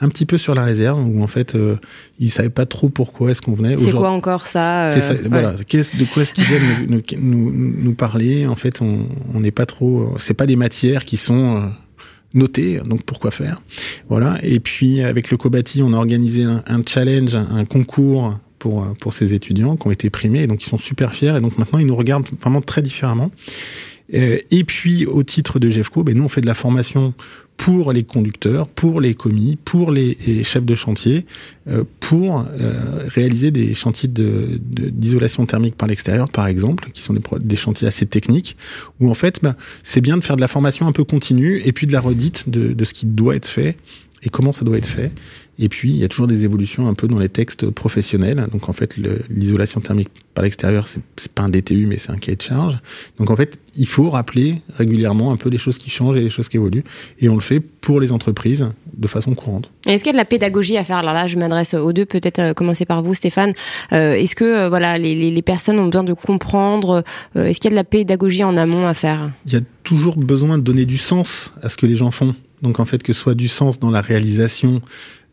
un 0.00 0.08
petit 0.08 0.26
peu 0.26 0.36
sur 0.36 0.54
la 0.54 0.62
réserve 0.62 1.06
où 1.08 1.22
en 1.22 1.26
fait 1.26 1.54
euh, 1.54 1.76
ils 2.18 2.30
savaient 2.30 2.50
pas 2.50 2.66
trop 2.66 2.88
pourquoi 2.88 3.30
est-ce 3.30 3.40
qu'on 3.40 3.54
venait. 3.54 3.76
C'est 3.76 3.92
quoi 3.92 4.10
encore 4.10 4.46
ça, 4.46 4.86
euh, 4.86 5.00
ça 5.00 5.14
ouais. 5.14 5.20
Voilà, 5.28 5.52
de 5.52 6.04
quoi 6.12 6.22
est-ce 6.22 6.34
qu'ils 6.34 6.44
viennent 6.44 6.86
nous, 6.88 7.02
nous, 7.18 7.50
nous, 7.52 7.94
parler? 7.94 8.46
En 8.46 8.56
fait, 8.56 8.80
on 8.82 9.40
n'est 9.40 9.50
pas 9.50 9.66
trop. 9.66 10.14
C'est 10.18 10.34
pas 10.34 10.46
des 10.46 10.56
matières 10.56 11.04
qui 11.04 11.16
sont 11.16 11.56
euh, 11.56 11.60
notées, 12.34 12.80
donc 12.84 13.04
pourquoi 13.04 13.30
faire? 13.30 13.62
Voilà. 14.08 14.38
Et 14.42 14.60
puis 14.60 15.00
avec 15.00 15.30
le 15.30 15.36
Cobati, 15.38 15.82
on 15.82 15.92
a 15.94 15.96
organisé 15.96 16.44
un, 16.44 16.62
un 16.66 16.82
challenge, 16.86 17.34
un 17.34 17.64
concours 17.64 18.38
pour 18.58 18.94
pour 19.00 19.14
ces 19.14 19.32
étudiants 19.32 19.76
qui 19.76 19.86
ont 19.86 19.92
été 19.92 20.10
primés, 20.10 20.42
et 20.42 20.46
donc 20.46 20.62
ils 20.62 20.68
sont 20.68 20.78
super 20.78 21.14
fiers. 21.14 21.36
Et 21.36 21.40
donc 21.40 21.56
maintenant, 21.56 21.78
ils 21.78 21.86
nous 21.86 21.96
regardent 21.96 22.28
vraiment 22.42 22.60
très 22.60 22.82
différemment. 22.82 23.30
Et 24.08 24.62
puis, 24.64 25.04
au 25.04 25.24
titre 25.24 25.58
de 25.58 25.68
GEFCO, 25.68 26.04
ben, 26.04 26.16
nous, 26.16 26.22
on 26.24 26.28
fait 26.28 26.40
de 26.40 26.46
la 26.46 26.54
formation 26.54 27.12
pour 27.56 27.92
les 27.92 28.04
conducteurs, 28.04 28.68
pour 28.68 29.00
les 29.00 29.14
commis, 29.14 29.56
pour 29.56 29.90
les, 29.90 30.16
chefs 30.42 30.64
de 30.64 30.74
chantier, 30.74 31.26
euh, 31.68 31.84
pour 32.00 32.40
euh, 32.40 33.04
réaliser 33.06 33.50
des 33.50 33.74
chantiers 33.74 34.08
d'isolation 34.08 35.46
thermique 35.46 35.76
par 35.76 35.88
l'extérieur, 35.88 36.28
par 36.28 36.46
exemple, 36.46 36.90
qui 36.92 37.02
sont 37.02 37.14
des, 37.40 37.56
chantiers 37.56 37.88
assez 37.88 38.06
techniques, 38.06 38.56
où 39.00 39.10
en 39.10 39.14
fait, 39.14 39.40
ben, 39.42 39.56
c'est 39.82 40.00
bien 40.00 40.16
de 40.16 40.24
faire 40.24 40.36
de 40.36 40.40
la 40.40 40.48
formation 40.48 40.86
un 40.86 40.92
peu 40.92 41.04
continue 41.04 41.60
et 41.64 41.72
puis 41.72 41.86
de 41.86 41.92
la 41.92 42.00
redite 42.00 42.48
de, 42.48 42.72
de 42.72 42.84
ce 42.84 42.92
qui 42.92 43.06
doit 43.06 43.36
être 43.36 43.48
fait 43.48 43.76
et 44.22 44.28
comment 44.28 44.52
ça 44.52 44.64
doit 44.64 44.78
être 44.78 44.86
fait. 44.86 45.12
Et 45.58 45.68
puis, 45.68 45.90
il 45.90 45.96
y 45.96 46.04
a 46.04 46.08
toujours 46.08 46.26
des 46.26 46.44
évolutions 46.44 46.86
un 46.86 46.94
peu 46.94 47.08
dans 47.08 47.18
les 47.18 47.28
textes 47.28 47.70
professionnels. 47.70 48.46
Donc, 48.52 48.68
en 48.68 48.72
fait, 48.72 48.96
l'isolation 49.30 49.80
thermique 49.80 50.10
par 50.34 50.44
l'extérieur, 50.44 50.86
c'est 50.86 51.32
pas 51.32 51.42
un 51.42 51.48
DTU, 51.48 51.86
mais 51.86 51.96
c'est 51.96 52.10
un 52.10 52.18
cahier 52.18 52.36
de 52.36 52.42
charge. 52.42 52.78
Donc, 53.18 53.30
en 53.30 53.36
fait, 53.36 53.58
il 53.74 53.86
faut 53.86 54.10
rappeler 54.10 54.60
régulièrement 54.76 55.32
un 55.32 55.36
peu 55.36 55.48
les 55.48 55.56
choses 55.56 55.78
qui 55.78 55.88
changent 55.88 56.16
et 56.16 56.20
les 56.20 56.30
choses 56.30 56.48
qui 56.48 56.58
évoluent. 56.58 56.84
Et 57.20 57.28
on 57.30 57.34
le 57.34 57.40
fait 57.40 57.60
pour 57.60 58.00
les 58.00 58.12
entreprises 58.12 58.68
de 58.94 59.08
façon 59.08 59.34
courante. 59.34 59.70
Est-ce 59.86 60.02
qu'il 60.02 60.10
y 60.10 60.14
a 60.14 60.14
de 60.14 60.18
la 60.18 60.24
pédagogie 60.26 60.76
à 60.76 60.84
faire? 60.84 60.98
Alors 60.98 61.14
là, 61.14 61.26
je 61.26 61.38
m'adresse 61.38 61.72
aux 61.74 61.92
deux, 61.92 62.04
peut-être 62.04 62.38
euh, 62.38 62.54
commencer 62.54 62.84
par 62.84 63.02
vous, 63.02 63.14
Stéphane. 63.14 63.52
Euh, 63.92 64.14
Est-ce 64.14 64.34
que 64.34 64.44
euh, 64.44 64.68
voilà, 64.68 64.98
les, 64.98 65.14
les, 65.14 65.30
les, 65.30 65.42
personnes 65.42 65.78
ont 65.78 65.86
besoin 65.86 66.04
de 66.04 66.12
comprendre 66.12 67.02
Est-ce 67.34 67.60
qu'il 67.60 67.70
y 67.70 67.72
a 67.72 67.76
de 67.76 67.76
la 67.76 67.84
pédagogie 67.84 68.44
en 68.44 68.56
amont 68.56 68.86
à 68.86 68.94
faire? 68.94 69.30
Il 69.46 69.52
y 69.52 69.56
a 69.56 69.60
toujours 69.84 70.16
besoin 70.16 70.58
de 70.58 70.62
donner 70.62 70.84
du 70.84 70.98
sens 70.98 71.52
à 71.62 71.68
ce 71.68 71.76
que 71.76 71.86
les 71.86 71.96
gens 71.96 72.10
font. 72.10 72.34
Donc, 72.62 72.80
en 72.80 72.84
fait, 72.84 73.02
que 73.02 73.12
ce 73.12 73.20
soit 73.20 73.34
du 73.34 73.48
sens 73.48 73.78
dans 73.78 73.90
la 73.90 74.00
réalisation 74.00 74.80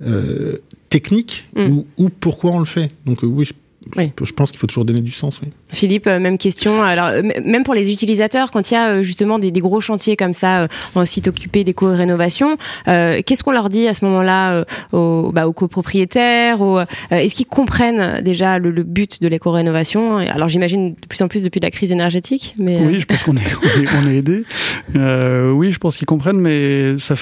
euh, 0.06 0.58
technique 0.90 1.48
mm. 1.56 1.72
ou, 1.72 1.88
ou, 1.98 2.10
pourquoi 2.10 2.52
on 2.52 2.60
le 2.60 2.66
fait. 2.66 2.92
Donc 3.06 3.24
euh, 3.24 3.28
oui, 3.28 3.46
je, 3.46 3.54
oui. 3.96 4.12
je, 4.20 4.26
je 4.26 4.34
pense 4.34 4.52
qu'il 4.52 4.60
faut 4.60 4.68
toujours 4.68 4.86
donner 4.86 5.02
du 5.02 5.12
sens. 5.12 5.40
Oui. 5.42 5.50
Philippe, 5.74 6.08
euh, 6.08 6.20
même 6.20 6.38
question. 6.38 6.84
Alors 6.84 7.10
même 7.44 7.64
pour 7.64 7.74
les 7.74 7.92
utilisateurs, 7.92 8.52
quand 8.52 8.72
il 8.72 8.74
y 8.74 8.78
a 8.78 9.02
justement 9.02 9.40
des, 9.40 9.52
des 9.52 9.60
gros 9.60 9.82
chantiers 9.82 10.16
comme 10.16 10.34
ça 10.34 10.68
en 10.96 11.06
site 11.06 11.28
occupé 11.28 11.64
d'éco-rénovation, 11.64 12.58
euh, 12.88 13.22
qu'est-ce 13.26 13.44
qu'on 13.44 13.52
leur 13.52 13.70
dit 13.70 13.88
à 13.88 13.94
ce 13.94 14.06
moment-là 14.06 14.56
euh, 14.56 14.66
aux, 14.92 15.32
bah, 15.32 15.48
aux, 15.48 15.54
copropriétaires 15.54 16.62
aux, 16.62 16.80
euh, 16.80 16.86
Est-ce 17.12 17.36
qu'ils 17.36 17.46
comprennent 17.46 18.22
déjà 18.22 18.60
le, 18.60 18.72
le 18.72 18.84
but 18.84 19.22
de 19.22 19.28
l'éco-rénovation? 19.28 20.18
Alors 20.18 20.48
j'imagine 20.48 20.92
de 20.92 21.08
plus 21.08 21.22
en 21.22 21.28
plus 21.28 21.44
depuis 21.44 21.60
la 21.60 21.72
crise 21.72 21.92
énergétique. 21.92 22.56
Mais 22.58 22.80
oui, 22.80 23.00
je 23.00 23.06
pense 23.06 23.24
qu'on 23.24 23.36
est, 23.36 23.42
on 23.62 23.82
est, 23.82 23.88
on 24.04 24.10
est 24.10 24.18
aidé. 24.18 24.44
oui, 25.54 25.72
je 25.72 25.80
pense 25.80 25.98
qu'ils 25.98 26.08
comprennent, 26.08 26.40
mais 26.40 26.98
ça, 27.00 27.16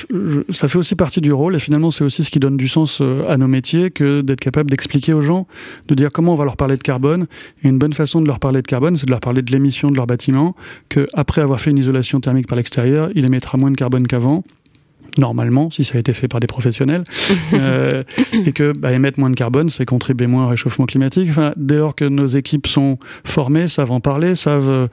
ça 0.49 0.67
fait 0.67 0.77
aussi 0.77 0.95
partie 0.95 1.21
du 1.21 1.33
rôle 1.33 1.55
et 1.55 1.59
finalement 1.59 1.91
c'est 1.91 2.03
aussi 2.03 2.23
ce 2.23 2.29
qui 2.29 2.39
donne 2.39 2.57
du 2.57 2.67
sens 2.67 3.01
à 3.29 3.37
nos 3.37 3.47
métiers 3.47 3.91
que 3.91 4.21
d'être 4.21 4.39
capable 4.39 4.69
d'expliquer 4.69 5.13
aux 5.13 5.21
gens, 5.21 5.47
de 5.87 5.95
dire 5.95 6.09
comment 6.11 6.33
on 6.33 6.37
va 6.37 6.45
leur 6.45 6.57
parler 6.57 6.77
de 6.77 6.83
carbone 6.83 7.27
et 7.63 7.67
une 7.67 7.77
bonne 7.77 7.93
façon 7.93 8.21
de 8.21 8.27
leur 8.27 8.39
parler 8.41 8.61
de 8.61 8.67
carbone, 8.67 8.97
c'est 8.97 9.05
de 9.05 9.11
leur 9.11 9.21
parler 9.21 9.41
de 9.41 9.51
l'émission 9.51 9.89
de 9.89 9.95
leur 9.95 10.07
bâtiment, 10.07 10.55
qu'après 10.89 11.41
avoir 11.41 11.61
fait 11.61 11.71
une 11.71 11.77
isolation 11.77 12.19
thermique 12.19 12.47
par 12.47 12.57
l'extérieur, 12.57 13.09
il 13.15 13.23
émettra 13.23 13.57
moins 13.57 13.71
de 13.71 13.77
carbone 13.77 14.05
qu'avant 14.05 14.43
normalement, 15.17 15.69
si 15.71 15.83
ça 15.83 15.97
a 15.97 15.99
été 15.99 16.13
fait 16.13 16.27
par 16.27 16.39
des 16.39 16.47
professionnels, 16.47 17.03
euh, 17.53 18.03
et 18.45 18.51
que 18.53 18.71
bah, 18.77 18.91
émettre 18.91 19.19
moins 19.19 19.29
de 19.29 19.35
carbone, 19.35 19.69
c'est 19.69 19.85
contribuer 19.85 20.27
moins 20.27 20.45
au 20.45 20.47
réchauffement 20.47 20.85
climatique. 20.85 21.27
Enfin, 21.29 21.53
dès 21.57 21.77
lors 21.77 21.95
que 21.95 22.05
nos 22.05 22.27
équipes 22.27 22.67
sont 22.67 22.97
formées, 23.23 23.67
savent 23.67 23.91
en 23.91 23.99
parler, 23.99 24.35
savent... 24.35 24.89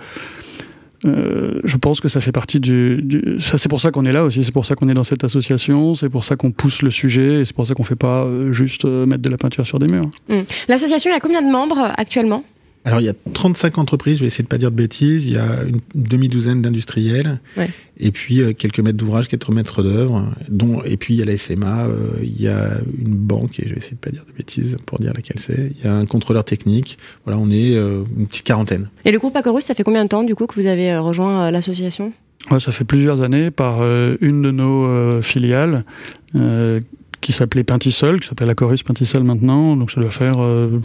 Euh, 1.05 1.61
je 1.63 1.77
pense 1.77 2.01
que 2.01 2.09
ça 2.09 2.21
fait 2.21 2.33
partie 2.33 2.59
du. 2.59 3.01
du 3.03 3.39
ça, 3.39 3.57
c'est 3.57 3.69
pour 3.69 3.81
ça 3.81 3.93
qu'on 3.93 4.05
est 4.05 4.11
là 4.11 4.25
aussi. 4.25 4.43
C'est 4.43 4.51
pour 4.51 4.67
ça 4.67 4.75
qu'on 4.75 4.89
est 4.89 4.95
dans 4.95 5.05
cette 5.05 5.23
association. 5.23 5.95
C'est 5.95 6.09
pour 6.09 6.25
ça 6.25 6.35
qu'on 6.35 6.51
pousse 6.51 6.83
le 6.83 6.91
sujet. 6.91 7.35
Et 7.35 7.45
c'est 7.45 7.55
pour 7.55 7.69
ça 7.69 7.75
qu'on 7.75 7.85
fait 7.85 7.95
pas 7.95 8.25
euh, 8.25 8.53
juste 8.53 8.85
mettre 8.85 9.23
de 9.23 9.31
la 9.31 9.37
peinture 9.37 9.65
sur 9.65 9.79
des 9.79 9.87
murs. 9.87 10.11
Mmh. 10.29 10.41
L'association, 10.67 11.09
il 11.09 11.15
y 11.15 11.17
a 11.17 11.21
combien 11.21 11.41
de 11.41 11.53
membres 11.53 11.93
actuellement? 11.97 12.43
Alors, 12.85 13.01
il 13.01 13.05
y 13.05 13.09
a 13.09 13.14
35 13.35 13.77
entreprises, 13.79 14.17
je 14.17 14.21
vais 14.23 14.29
essayer 14.29 14.45
de 14.45 14.49
pas 14.49 14.57
dire 14.57 14.71
de 14.71 14.77
bêtises. 14.77 15.27
Il 15.27 15.35
y 15.35 15.37
a 15.37 15.62
une 15.67 15.81
demi-douzaine 15.95 16.62
d'industriels. 16.62 17.38
Ouais. 17.57 17.69
Et 17.99 18.11
puis, 18.12 18.41
euh, 18.41 18.53
quelques 18.53 18.81
maîtres 18.81 18.97
d'ouvrage, 18.97 19.29
quelques 19.29 19.49
maîtres 19.49 19.83
d'œuvre. 19.83 20.33
Dont, 20.49 20.83
et 20.85 20.97
puis, 20.97 21.14
il 21.14 21.19
y 21.19 21.23
a 21.23 21.27
la 21.27 21.37
SMA, 21.37 21.87
euh, 21.87 22.09
il 22.23 22.41
y 22.41 22.49
a 22.49 22.79
une 22.99 23.14
banque, 23.14 23.61
et 23.61 23.69
je 23.69 23.75
vais 23.75 23.79
essayer 23.79 23.97
de 23.97 24.01
pas 24.01 24.11
dire 24.11 24.25
de 24.27 24.33
bêtises 24.33 24.79
pour 24.87 25.01
dire 25.01 25.12
laquelle 25.14 25.38
c'est. 25.38 25.73
Il 25.77 25.85
y 25.85 25.88
a 25.88 25.95
un 25.95 26.07
contrôleur 26.07 26.45
technique. 26.45 26.99
Voilà, 27.25 27.38
on 27.38 27.51
est 27.51 27.77
euh, 27.77 28.05
une 28.17 28.27
petite 28.27 28.47
quarantaine. 28.47 28.88
Et 29.05 29.12
le 29.12 29.19
groupe 29.19 29.37
Acorus, 29.37 29.64
ça 29.64 29.75
fait 29.75 29.85
combien 29.85 30.05
de 30.05 30.09
temps, 30.09 30.23
du 30.23 30.35
coup, 30.35 30.47
que 30.47 30.59
vous 30.59 30.67
avez 30.67 30.97
rejoint 30.97 31.51
l'association? 31.51 32.12
Ouais, 32.51 32.61
Ça 32.61 32.73
fait 32.73 32.85
plusieurs 32.85 33.21
années 33.23 33.51
par 33.51 33.83
une 33.83 34.41
de 34.41 34.51
nos 34.51 35.21
filiales 35.21 35.85
qui 37.29 37.35
s'appelait 37.35 37.62
Pintisol, 37.62 38.21
qui 38.21 38.29
s'appelle 38.29 38.49
Acorus 38.49 38.83
Pintisol 38.83 39.23
maintenant, 39.23 39.77
donc 39.77 39.91
ça 39.91 40.01
doit 40.01 40.11
faire 40.11 40.37
5 40.37 40.41
euh, 40.41 40.81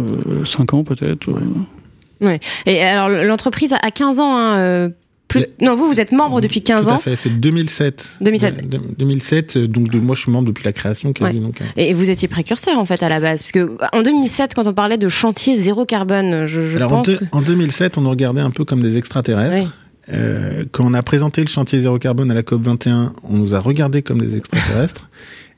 euh, 0.00 0.76
ans 0.76 0.82
peut-être. 0.82 1.28
Ouais. 1.28 2.26
ouais. 2.26 2.40
Et 2.66 2.82
alors 2.82 3.08
l'entreprise 3.08 3.72
a 3.80 3.90
15 3.92 4.18
ans, 4.18 4.36
hein, 4.36 4.58
euh, 4.58 4.88
plus... 5.28 5.46
Non, 5.60 5.76
vous, 5.76 5.86
vous 5.86 6.00
êtes 6.00 6.10
membre 6.10 6.40
depuis 6.40 6.62
15 6.62 6.82
Tout 6.82 6.90
ans. 6.90 6.94
Tout 6.94 6.96
à 6.96 7.02
fait, 7.02 7.14
c'est 7.14 7.38
2007. 7.38 8.16
2007. 8.22 8.68
De, 8.68 8.80
2007, 8.98 9.58
donc 9.58 9.88
de, 9.88 10.00
moi 10.00 10.16
je 10.16 10.22
suis 10.22 10.32
membre 10.32 10.48
depuis 10.48 10.64
la 10.64 10.72
création 10.72 11.12
quasi. 11.12 11.36
Ouais. 11.36 11.40
Donc, 11.40 11.60
euh... 11.60 11.64
Et 11.76 11.94
vous 11.94 12.10
étiez 12.10 12.26
précurseur 12.26 12.76
en 12.76 12.84
fait 12.84 13.00
à 13.04 13.08
la 13.08 13.20
base, 13.20 13.44
parce 13.44 13.52
que 13.52 13.78
en 13.96 14.02
2007, 14.02 14.56
quand 14.56 14.66
on 14.66 14.74
parlait 14.74 14.98
de 14.98 15.06
chantier 15.06 15.54
zéro 15.54 15.84
carbone, 15.84 16.46
je, 16.46 16.60
je 16.60 16.76
Alors, 16.76 16.88
pense. 16.90 17.08
En, 17.08 17.12
de, 17.12 17.16
que... 17.18 17.24
en 17.30 17.40
2007, 17.40 17.98
on 17.98 18.00
nous 18.00 18.10
regardait 18.10 18.40
un 18.40 18.50
peu 18.50 18.64
comme 18.64 18.82
des 18.82 18.98
extraterrestres. 18.98 19.58
Oui. 19.58 19.68
Euh, 20.12 20.64
quand 20.72 20.84
on 20.84 20.94
a 20.94 21.02
présenté 21.02 21.40
le 21.40 21.48
chantier 21.48 21.80
zéro 21.80 21.98
carbone 21.98 22.30
à 22.30 22.34
la 22.34 22.42
COP 22.42 22.62
21, 22.62 23.12
on 23.22 23.36
nous 23.36 23.54
a 23.54 23.60
regardé 23.60 24.02
comme 24.02 24.20
des 24.20 24.36
extraterrestres. 24.36 25.08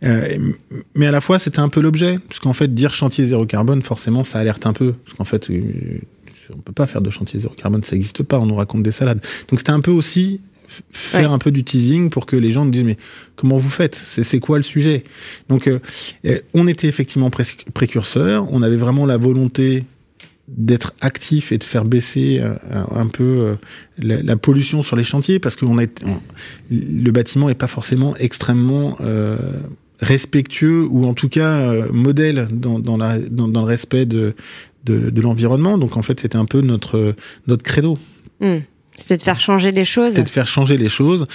Euh, 0.03 0.53
mais 0.95 1.07
à 1.07 1.11
la 1.11 1.21
fois, 1.21 1.39
c'était 1.39 1.61
un 1.61 1.69
peu 1.69 1.81
l'objet, 1.81 2.19
parce 2.29 2.41
qu'en 2.41 2.53
fait, 2.53 2.73
dire 2.73 2.93
chantier 2.93 3.25
zéro 3.25 3.47
carbone, 3.47 3.83
forcément, 3.83 4.25
ça 4.25 4.39
alerte 4.39 4.67
un 4.67 4.73
peu, 4.73 4.93
parce 4.93 5.17
qu'en 5.17 5.25
fait, 5.25 5.51
on 6.53 6.59
peut 6.59 6.73
pas 6.73 6.87
faire 6.87 7.01
de 7.01 7.11
chantier 7.11 7.41
zéro 7.41 7.55
carbone, 7.55 7.83
ça 7.83 7.97
n'existe 7.97 8.23
pas, 8.23 8.39
on 8.39 8.47
nous 8.47 8.57
raconte 8.57 8.83
des 8.83 8.93
salades. 8.93 9.21
Donc 9.49 9.61
c'était 9.61 9.73
un 9.73 9.81
peu 9.81 9.91
aussi 9.91 10.41
faire 10.91 11.31
un 11.31 11.39
peu 11.39 11.53
du 11.53 11.63
teasing 11.63 12.11
pour 12.11 12.27
que 12.27 12.35
les 12.35 12.51
gens 12.51 12.65
nous 12.65 12.73
disent 12.73 12.83
mais 12.83 12.97
comment 13.37 13.57
vous 13.57 13.71
faites? 13.71 13.95
C'est 13.95 14.41
quoi 14.41 14.57
le 14.57 14.65
sujet? 14.65 15.05
Donc 15.49 15.69
euh, 15.69 15.79
on 16.55 16.67
était 16.67 16.89
effectivement 16.89 17.31
précurseurs 17.31 18.53
on 18.53 18.63
avait 18.63 18.77
vraiment 18.77 19.07
la 19.07 19.17
volonté 19.17 19.85
d'être 20.49 20.95
actif 21.01 21.51
et 21.51 21.59
de 21.59 21.65
faire 21.65 21.85
baisser 21.85 22.41
euh, 22.41 22.55
un, 22.71 23.07
peu 23.07 23.25
euh, 23.25 23.57
la, 23.99 24.37
pollution 24.37 24.83
sur 24.83 24.97
les 24.97 25.05
chantiers 25.05 25.39
parce 25.39 25.57
que 25.57 25.65
on 25.67 25.79
est, 25.79 26.05
le 26.71 27.11
bâtiment 27.11 27.49
est 27.49 27.55
pas 27.55 27.67
forcément 27.67 28.17
extrêmement 28.17 28.97
euh, 29.01 29.37
respectueux 30.01 30.87
ou 30.91 31.07
en 31.07 31.15
tout 31.15 31.29
cas 31.29 31.87
modèle 31.93 32.49
dans, 32.53 32.79
dans, 32.79 32.97
la, 32.97 33.19
dans, 33.19 33.47
le 33.47 33.61
respect 33.61 34.07
de, 34.07 34.35
de, 34.85 35.11
de 35.11 35.21
l'environnement. 35.21 35.79
Donc 35.79 35.97
en 35.97 36.03
fait, 36.03 36.21
c'était 36.21 36.37
un 36.37 36.45
peu 36.45 36.61
notre, 36.61 37.15
notre 37.47 37.63
credo. 37.63 37.99
Hmm. 38.41 38.59
C'était 38.97 39.17
de 39.17 39.23
faire 39.23 39.41
changer 39.41 39.73
les 39.73 39.85
choses. 39.85 40.11
C'était 40.11 40.25
de 40.25 40.29
faire 40.29 40.47
changer 40.47 40.77
les 40.77 40.89
choses 40.89 41.27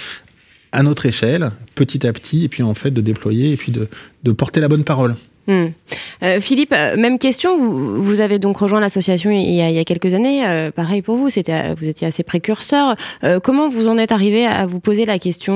à 0.72 0.82
notre 0.82 1.06
échelle, 1.06 1.52
petit 1.74 2.06
à 2.06 2.12
petit, 2.12 2.44
et 2.44 2.48
puis 2.48 2.62
en 2.62 2.74
fait 2.74 2.90
de 2.90 3.00
déployer 3.00 3.52
et 3.52 3.56
puis 3.56 3.72
de, 3.72 3.88
de 4.22 4.32
porter 4.32 4.60
la 4.60 4.68
bonne 4.68 4.84
parole. 4.84 5.16
Hmm. 5.48 5.66
Euh, 6.22 6.40
Philippe, 6.40 6.72
euh, 6.72 6.96
même 6.96 7.18
question. 7.18 7.58
Vous, 7.58 8.00
vous 8.00 8.20
avez 8.20 8.38
donc 8.38 8.56
rejoint 8.58 8.80
l'association 8.80 9.30
il, 9.30 9.40
il, 9.40 9.54
y 9.54 9.78
a 9.78 9.84
quelques 9.84 10.14
années. 10.14 10.46
Euh, 10.46 10.70
pareil 10.70 11.02
pour 11.02 11.16
vous, 11.16 11.30
c'était 11.30 11.74
vous 11.74 11.88
étiez 11.88 12.06
assez 12.06 12.22
précurseur. 12.22 12.94
Euh, 13.24 13.40
comment 13.40 13.68
vous 13.68 13.88
en 13.88 13.98
êtes 13.98 14.12
arrivé 14.12 14.46
à 14.46 14.66
vous 14.66 14.78
poser 14.78 15.04
la 15.04 15.18
question 15.18 15.52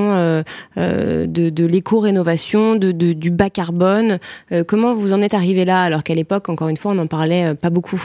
de, 0.76 1.24
de 1.26 1.66
l'éco-rénovation, 1.66 2.74
de, 2.74 2.90
de, 2.90 3.12
du 3.12 3.30
bas 3.30 3.50
carbone? 3.50 4.18
Comment 4.66 4.94
vous 4.94 5.12
en 5.12 5.22
êtes 5.22 5.34
arrivé 5.34 5.64
là 5.64 5.82
alors 5.82 6.02
qu'à 6.02 6.14
l'époque, 6.14 6.48
encore 6.48 6.68
une 6.68 6.76
fois, 6.76 6.92
on 6.92 6.96
n'en 6.96 7.06
parlait 7.06 7.54
pas 7.54 7.70
beaucoup 7.70 8.00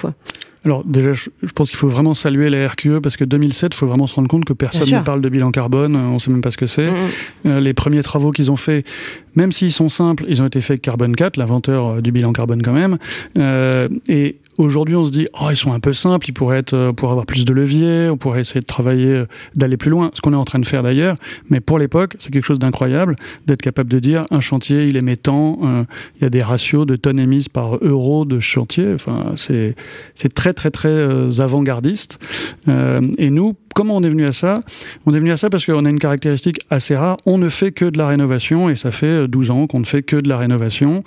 alors 0.63 0.83
déjà, 0.85 1.11
je 1.13 1.27
pense 1.55 1.69
qu'il 1.69 1.79
faut 1.79 1.87
vraiment 1.87 2.13
saluer 2.13 2.49
la 2.51 2.67
RQE 2.67 2.99
parce 3.01 3.17
que 3.17 3.23
2007, 3.23 3.73
il 3.73 3.77
faut 3.77 3.87
vraiment 3.87 4.05
se 4.05 4.13
rendre 4.13 4.27
compte 4.27 4.45
que 4.45 4.53
personne 4.53 4.95
ne 4.95 5.03
parle 5.03 5.21
de 5.21 5.29
bilan 5.29 5.49
carbone, 5.49 5.95
on 5.95 6.13
ne 6.13 6.19
sait 6.19 6.29
même 6.29 6.41
pas 6.41 6.51
ce 6.51 6.57
que 6.57 6.67
c'est. 6.67 6.87
Les 7.45 7.73
premiers 7.73 8.03
travaux 8.03 8.29
qu'ils 8.29 8.51
ont 8.51 8.55
faits, 8.55 8.85
même 9.35 9.51
s'ils 9.51 9.71
sont 9.71 9.89
simples, 9.89 10.25
ils 10.27 10.41
ont 10.41 10.47
été 10.47 10.61
faits 10.61 10.81
Carbone 10.81 11.15
4, 11.15 11.37
l'inventeur 11.37 12.01
du 12.01 12.11
bilan 12.11 12.33
carbone 12.33 12.61
quand 12.61 12.73
même. 12.73 12.97
Euh, 13.37 13.87
et 14.07 14.37
Aujourd'hui, 14.57 14.95
on 14.95 15.05
se 15.05 15.11
dit, 15.11 15.27
oh, 15.41 15.47
ils 15.49 15.57
sont 15.57 15.73
un 15.73 15.79
peu 15.79 15.93
simples, 15.93 16.29
ils 16.29 16.33
pourraient 16.33 16.59
être, 16.59 16.73
euh, 16.73 16.93
pour 16.93 17.09
avoir 17.11 17.25
plus 17.25 17.45
de 17.45 17.53
levier, 17.53 18.09
on 18.11 18.17
pourrait 18.17 18.41
essayer 18.41 18.59
de 18.59 18.65
travailler, 18.65 19.07
euh, 19.07 19.25
d'aller 19.55 19.77
plus 19.77 19.89
loin, 19.89 20.11
ce 20.13 20.21
qu'on 20.21 20.33
est 20.33 20.37
en 20.37 20.45
train 20.45 20.59
de 20.59 20.67
faire 20.67 20.83
d'ailleurs. 20.83 21.15
Mais 21.49 21.61
pour 21.61 21.79
l'époque, 21.79 22.15
c'est 22.19 22.31
quelque 22.31 22.45
chose 22.45 22.59
d'incroyable 22.59 23.15
d'être 23.47 23.61
capable 23.61 23.89
de 23.89 23.99
dire, 23.99 24.25
un 24.29 24.41
chantier, 24.41 24.85
il 24.85 24.97
émet 24.97 25.15
tant, 25.15 25.59
euh, 25.63 25.83
il 26.17 26.23
y 26.23 26.25
a 26.25 26.29
des 26.29 26.43
ratios 26.43 26.85
de 26.85 26.95
tonnes 26.95 27.19
émises 27.19 27.47
par 27.47 27.77
euro 27.77 28.25
de 28.25 28.39
chantier. 28.39 28.93
Enfin, 28.93 29.33
c'est, 29.35 29.75
c'est 30.15 30.33
très, 30.33 30.53
très, 30.53 30.69
très 30.69 31.41
avant-gardiste. 31.41 32.19
et 33.17 33.29
nous, 33.29 33.55
comment 33.73 33.95
on 33.95 34.03
est 34.03 34.10
venu 34.10 34.25
à 34.25 34.31
ça? 34.31 34.62
On 35.05 35.13
est 35.13 35.19
venu 35.19 35.31
à 35.31 35.38
ça 35.38 35.49
parce 35.49 35.65
qu'on 35.65 35.86
a 35.86 35.89
une 35.89 35.99
caractéristique 35.99 36.60
assez 36.69 36.95
rare, 36.95 37.17
on 37.25 37.38
ne 37.38 37.49
fait 37.49 37.71
que 37.71 37.86
de 37.86 37.97
la 37.97 38.07
rénovation, 38.07 38.69
et 38.69 38.75
ça 38.75 38.91
fait 38.91 39.27
12 39.27 39.51
ans 39.51 39.67
qu'on 39.67 39.79
ne 39.79 39.86
fait 39.86 40.03
que 40.03 40.15
de 40.15 40.29
la 40.29 40.38
rénovation. 40.38 41.03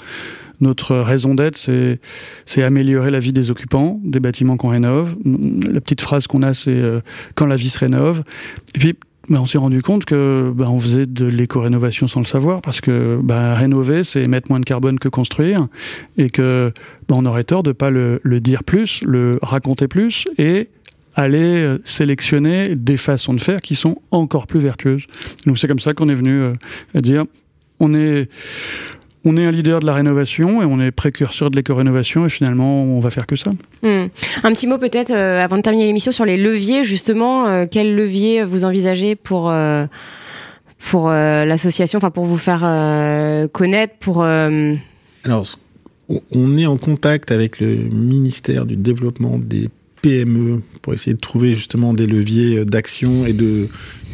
Notre 0.61 0.97
raison 0.97 1.35
d'être, 1.35 1.57
c'est 1.57 2.63
améliorer 2.63 3.11
la 3.11 3.19
vie 3.19 3.33
des 3.33 3.51
occupants, 3.51 4.01
des 4.05 4.21
bâtiments 4.21 4.57
qu'on 4.57 4.69
rénove. 4.69 5.17
La 5.25 5.81
petite 5.81 6.01
phrase 6.01 6.27
qu'on 6.27 6.43
a, 6.43 6.55
c'est 6.55 6.71
euh, 6.71 7.01
quand 7.35 7.47
la 7.47 7.57
vie 7.57 7.69
se 7.69 7.79
rénove. 7.79 8.23
Et 8.75 8.79
puis, 8.79 8.95
ben, 9.29 9.41
on 9.41 9.47
s'est 9.47 9.59
rendu 9.59 9.83
compte 9.83 10.05
que 10.05 10.53
ben, 10.55 10.69
on 10.69 10.79
faisait 10.79 11.07
de 11.07 11.25
l'éco-rénovation 11.25 12.07
sans 12.07 12.21
le 12.21 12.27
savoir, 12.27 12.61
parce 12.61 12.81
que 12.81 13.19
ben, 13.23 13.55
rénover, 13.55 14.05
c'est 14.05 14.27
mettre 14.29 14.51
moins 14.51 14.61
de 14.61 14.65
carbone 14.65 14.99
que 14.99 15.09
construire, 15.09 15.67
et 16.19 16.31
que 16.31 16.73
on 17.11 17.27
aurait 17.27 17.45
tort 17.45 17.63
de 17.63 17.73
pas 17.73 17.91
le, 17.91 18.21
le 18.23 18.41
dire 18.41 18.65
plus, 18.65 19.03
le 19.05 19.39
raconter 19.43 19.89
plus, 19.89 20.27
et 20.39 20.69
aller 21.15 21.63
euh, 21.63 21.79
sélectionner 21.85 22.75
des 22.75 22.97
façons 22.97 23.35
de 23.35 23.41
faire 23.41 23.61
qui 23.61 23.75
sont 23.75 23.95
encore 24.11 24.47
plus 24.47 24.61
vertueuses. 24.61 25.05
Donc 25.47 25.59
c'est 25.59 25.69
comme 25.69 25.79
ça 25.79 25.95
qu'on 25.95 26.09
est 26.09 26.15
venu 26.15 26.41
euh, 26.41 26.53
à 26.95 27.01
dire 27.01 27.25
on 27.81 27.95
est 27.95 28.29
on 29.25 29.37
est 29.37 29.45
un 29.45 29.51
leader 29.51 29.81
de 29.81 29.87
la 29.87 29.95
rénovation 29.95 30.63
et 30.63 30.65
on 30.65 30.81
est 30.81 30.91
précurseur 30.91 31.51
de 31.51 31.57
l'éco-rénovation 31.57 32.27
et 32.27 32.29
finalement 32.29 32.83
on 32.85 33.01
va 33.01 33.11
faire 33.11 33.27
que 33.27 33.37
ça. 33.37 33.51
Hmm. 33.83 34.07
Un 34.43 34.53
petit 34.53 34.67
mot 34.67 34.79
peut-être 34.79 35.11
euh, 35.11 35.43
avant 35.43 35.57
de 35.57 35.63
terminer 35.63 35.87
l'émission 35.87 36.13
sur 36.13 36.25
les 36.25 36.37
leviers 36.37 36.85
justement. 36.85 37.47
Euh, 37.49 37.67
quels 37.71 37.97
leviers 37.97 38.45
vous 38.45 38.65
envisagez 38.65 39.17
pour 39.17 39.51
euh, 39.51 39.87
pour 40.91 41.09
l'association, 41.09 41.97
enfin 41.97 42.11
pour 42.11 42.27
vous 42.27 42.37
faire 42.37 42.61
connaître, 43.53 43.95
pour 44.01 44.23
alors 44.23 45.47
on 46.31 46.59
est 46.59 46.67
en 46.67 46.77
contact 46.77 47.33
avec 47.33 47.59
le 47.59 47.69
ministère 47.75 48.67
du 48.67 48.77
développement 48.77 49.39
des 49.39 49.71
PME 50.05 50.61
pour 50.83 50.93
essayer 50.93 51.15
de 51.15 51.21
trouver 51.21 51.55
justement 51.55 51.95
des 51.95 52.07
leviers 52.07 52.67
d'action 52.67 53.25
et 53.27 53.33
de 53.33 53.69